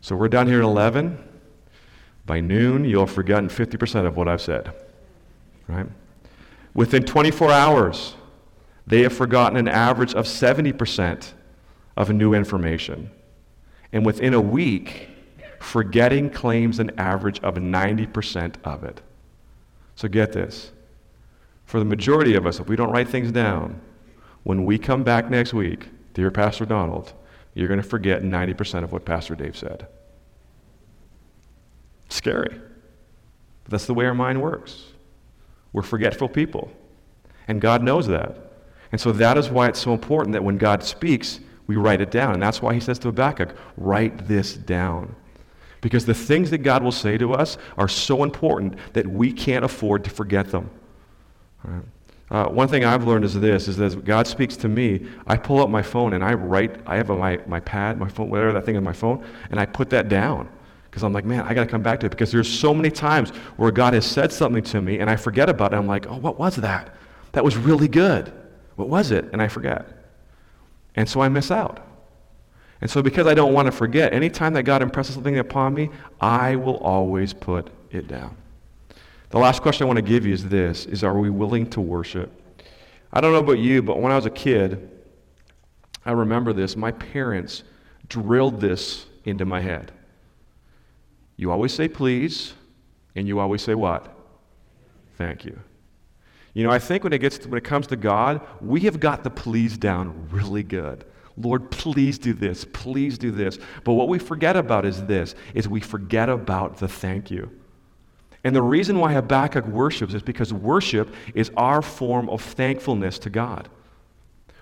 So 0.02 0.16
we're 0.16 0.28
down 0.28 0.48
here 0.48 0.58
at 0.58 0.64
11. 0.64 1.16
By 2.26 2.40
noon, 2.40 2.84
you'll 2.84 3.06
have 3.06 3.14
forgotten 3.14 3.48
50% 3.48 4.04
of 4.04 4.16
what 4.16 4.28
I've 4.28 4.42
said. 4.42 4.74
Right? 5.68 5.86
Within 6.74 7.04
24 7.04 7.52
hours, 7.52 8.14
they 8.84 9.02
have 9.02 9.12
forgotten 9.12 9.56
an 9.56 9.68
average 9.68 10.12
of 10.12 10.26
70% 10.26 11.32
of 11.96 12.10
new 12.10 12.34
information. 12.34 13.12
And 13.92 14.04
within 14.04 14.34
a 14.34 14.40
week, 14.40 15.08
forgetting 15.60 16.30
claims 16.30 16.80
an 16.80 16.90
average 16.98 17.38
of 17.40 17.54
90% 17.54 18.56
of 18.64 18.82
it. 18.82 19.02
So 19.94 20.08
get 20.08 20.32
this. 20.32 20.72
For 21.64 21.78
the 21.78 21.84
majority 21.84 22.34
of 22.34 22.44
us, 22.44 22.58
if 22.58 22.68
we 22.68 22.74
don't 22.74 22.90
write 22.90 23.08
things 23.08 23.30
down, 23.30 23.80
when 24.42 24.64
we 24.64 24.78
come 24.78 25.04
back 25.04 25.30
next 25.30 25.54
week, 25.54 25.90
dear 26.12 26.32
Pastor 26.32 26.66
Donald, 26.66 27.12
you're 27.54 27.68
going 27.68 27.82
to 27.82 27.88
forget 27.88 28.22
90% 28.22 28.84
of 28.84 28.92
what 28.92 29.04
Pastor 29.04 29.34
Dave 29.34 29.56
said. 29.56 29.86
Scary. 32.08 32.60
But 33.64 33.70
that's 33.70 33.86
the 33.86 33.94
way 33.94 34.06
our 34.06 34.14
mind 34.14 34.40
works. 34.40 34.84
We're 35.72 35.82
forgetful 35.82 36.28
people. 36.28 36.70
And 37.48 37.60
God 37.60 37.82
knows 37.82 38.06
that. 38.08 38.36
And 38.90 39.00
so 39.00 39.12
that 39.12 39.38
is 39.38 39.50
why 39.50 39.68
it's 39.68 39.80
so 39.80 39.92
important 39.92 40.32
that 40.34 40.44
when 40.44 40.58
God 40.58 40.82
speaks, 40.82 41.40
we 41.66 41.76
write 41.76 42.00
it 42.00 42.10
down. 42.10 42.34
And 42.34 42.42
that's 42.42 42.60
why 42.60 42.74
he 42.74 42.80
says 42.80 42.98
to 43.00 43.08
Habakkuk, 43.08 43.54
write 43.76 44.28
this 44.28 44.54
down. 44.54 45.14
Because 45.80 46.06
the 46.06 46.14
things 46.14 46.50
that 46.50 46.58
God 46.58 46.82
will 46.82 46.92
say 46.92 47.18
to 47.18 47.32
us 47.32 47.58
are 47.76 47.88
so 47.88 48.22
important 48.22 48.76
that 48.92 49.06
we 49.06 49.32
can't 49.32 49.64
afford 49.64 50.04
to 50.04 50.10
forget 50.10 50.50
them. 50.50 50.70
Uh, 52.32 52.46
one 52.48 52.66
thing 52.66 52.82
I've 52.82 53.06
learned 53.06 53.26
is 53.26 53.38
this: 53.38 53.68
is 53.68 53.76
that 53.76 54.06
God 54.06 54.26
speaks 54.26 54.56
to 54.56 54.68
me, 54.68 55.06
I 55.26 55.36
pull 55.36 55.60
up 55.60 55.68
my 55.68 55.82
phone 55.82 56.14
and 56.14 56.24
I 56.24 56.32
write. 56.32 56.80
I 56.86 56.96
have 56.96 57.10
a, 57.10 57.16
my 57.16 57.38
my 57.46 57.60
pad, 57.60 57.98
my 57.98 58.08
phone, 58.08 58.30
whatever 58.30 58.54
that 58.54 58.64
thing 58.64 58.74
on 58.78 58.82
my 58.82 58.94
phone, 58.94 59.22
and 59.50 59.60
I 59.60 59.66
put 59.66 59.90
that 59.90 60.08
down 60.08 60.48
because 60.90 61.02
I'm 61.04 61.12
like, 61.12 61.26
man, 61.26 61.42
I 61.42 61.52
got 61.52 61.64
to 61.64 61.70
come 61.70 61.82
back 61.82 62.00
to 62.00 62.06
it 62.06 62.08
because 62.08 62.32
there's 62.32 62.48
so 62.48 62.72
many 62.72 62.90
times 62.90 63.30
where 63.58 63.70
God 63.70 63.92
has 63.92 64.06
said 64.06 64.32
something 64.32 64.62
to 64.64 64.80
me 64.80 64.98
and 64.98 65.10
I 65.10 65.16
forget 65.16 65.50
about 65.50 65.74
it. 65.74 65.76
I'm 65.76 65.86
like, 65.86 66.06
oh, 66.06 66.16
what 66.16 66.38
was 66.38 66.56
that? 66.56 66.94
That 67.32 67.44
was 67.44 67.56
really 67.58 67.88
good. 67.88 68.32
What 68.76 68.88
was 68.88 69.10
it? 69.10 69.26
And 69.32 69.42
I 69.42 69.48
forget, 69.48 69.86
and 70.96 71.06
so 71.06 71.20
I 71.20 71.28
miss 71.28 71.50
out. 71.50 71.86
And 72.80 72.90
so, 72.90 73.02
because 73.02 73.26
I 73.26 73.34
don't 73.34 73.52
want 73.52 73.66
to 73.66 73.72
forget, 73.72 74.14
anytime 74.14 74.54
that 74.54 74.62
God 74.62 74.80
impresses 74.80 75.14
something 75.14 75.38
upon 75.38 75.74
me, 75.74 75.90
I 76.20 76.56
will 76.56 76.78
always 76.78 77.34
put 77.34 77.68
it 77.90 78.08
down. 78.08 78.36
The 79.32 79.38
last 79.38 79.62
question 79.62 79.84
I 79.84 79.86
want 79.86 79.96
to 79.96 80.02
give 80.02 80.26
you 80.26 80.34
is 80.34 80.46
this 80.46 80.84
is 80.84 81.02
are 81.02 81.18
we 81.18 81.30
willing 81.30 81.68
to 81.70 81.80
worship? 81.80 82.30
I 83.10 83.22
don't 83.22 83.32
know 83.32 83.38
about 83.38 83.58
you, 83.58 83.82
but 83.82 83.98
when 83.98 84.12
I 84.12 84.16
was 84.16 84.26
a 84.26 84.30
kid, 84.30 84.90
I 86.04 86.12
remember 86.12 86.52
this. 86.52 86.76
My 86.76 86.92
parents 86.92 87.64
drilled 88.08 88.60
this 88.60 89.06
into 89.24 89.46
my 89.46 89.62
head. 89.62 89.90
You 91.36 91.50
always 91.50 91.72
say 91.72 91.88
please, 91.88 92.52
and 93.16 93.26
you 93.26 93.38
always 93.38 93.62
say 93.62 93.74
what? 93.74 94.14
Thank 95.16 95.46
you. 95.46 95.58
You 96.52 96.64
know, 96.64 96.70
I 96.70 96.78
think 96.78 97.02
when 97.02 97.14
it 97.14 97.18
gets 97.18 97.38
to, 97.38 97.48
when 97.48 97.56
it 97.56 97.64
comes 97.64 97.86
to 97.86 97.96
God, 97.96 98.42
we 98.60 98.80
have 98.80 99.00
got 99.00 99.24
the 99.24 99.30
please 99.30 99.78
down 99.78 100.28
really 100.30 100.62
good. 100.62 101.06
Lord, 101.38 101.70
please 101.70 102.18
do 102.18 102.34
this. 102.34 102.66
Please 102.74 103.16
do 103.16 103.30
this. 103.30 103.58
But 103.84 103.94
what 103.94 104.08
we 104.08 104.18
forget 104.18 104.56
about 104.56 104.84
is 104.84 105.06
this 105.06 105.34
is 105.54 105.66
we 105.70 105.80
forget 105.80 106.28
about 106.28 106.76
the 106.76 106.88
thank 106.88 107.30
you. 107.30 107.50
And 108.44 108.57
the 108.57 108.62
reason 108.62 108.98
why 108.98 109.12
Habakkuk 109.12 109.66
worships 109.66 110.14
is 110.14 110.22
because 110.22 110.52
worship 110.52 111.14
is 111.35 111.50
our 111.57 111.81
form 111.81 112.28
of 112.28 112.42
thankfulness 112.42 113.18
to 113.20 113.31
God. 113.31 113.68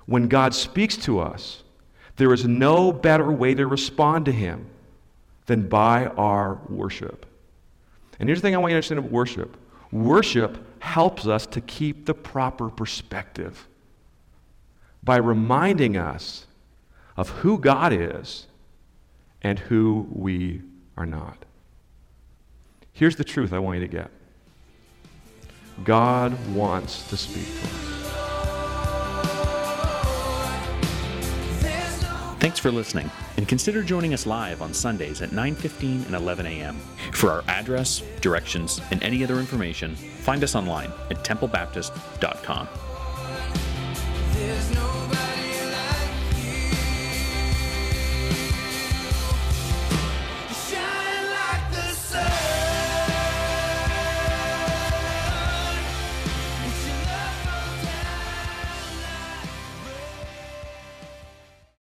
When 0.07 0.29
God 0.29 0.55
speaks 0.55 0.97
to 0.99 1.21
us, 1.21 1.63
there 2.17 2.33
is 2.33 2.47
no 2.47 2.93
better 2.93 3.31
way 3.31 3.55
to 3.55 3.67
respond 3.67 4.27
to 4.27 4.33
him 4.33 4.67
than 5.47 5.69
by 5.69 6.07
our 6.07 6.61
worship. 6.69 7.25
And 8.19 8.29
here's 8.29 8.41
the 8.41 8.49
thing 8.49 8.55
I 8.55 8.59
want 8.59 8.73
you 8.73 8.75
to 8.75 8.77
understand 8.77 8.99
about 8.99 9.13
worship 9.13 9.57
worship 9.93 10.59
helps 10.81 11.27
us 11.27 11.47
to 11.47 11.61
keep 11.61 12.07
the 12.07 12.15
proper 12.15 12.69
perspective 12.69 13.67
by 15.03 15.17
reminding 15.17 15.97
us 15.97 16.47
of 17.17 17.29
who 17.31 17.59
God 17.59 17.93
is 17.93 18.47
and 19.43 19.59
who 19.59 20.07
we 20.13 20.63
are 20.97 21.07
not. 21.07 21.45
Here's 22.93 23.17
the 23.17 23.25
truth 23.25 23.53
I 23.53 23.59
want 23.59 23.81
you 23.81 23.87
to 23.87 23.93
get 23.93 24.11
God 25.85 26.37
wants 26.55 27.09
to 27.09 27.17
speak 27.17 27.47
to 27.47 27.67
us. 27.67 27.91
Thanks 32.41 32.59
for 32.59 32.71
listening, 32.71 33.11
and 33.37 33.47
consider 33.47 33.83
joining 33.83 34.15
us 34.15 34.25
live 34.25 34.63
on 34.63 34.73
Sundays 34.73 35.21
at 35.21 35.31
9:15 35.31 36.07
and 36.07 36.15
11 36.15 36.47
a.m. 36.47 36.77
For 37.13 37.31
our 37.31 37.45
address, 37.49 38.03
directions, 38.23 38.81
and 38.91 39.03
any 39.03 39.23
other 39.23 39.39
information, 39.39 39.95
find 39.95 40.43
us 40.43 40.55
online 40.55 40.91
at 41.11 41.23
templebaptist.com. 41.23 42.69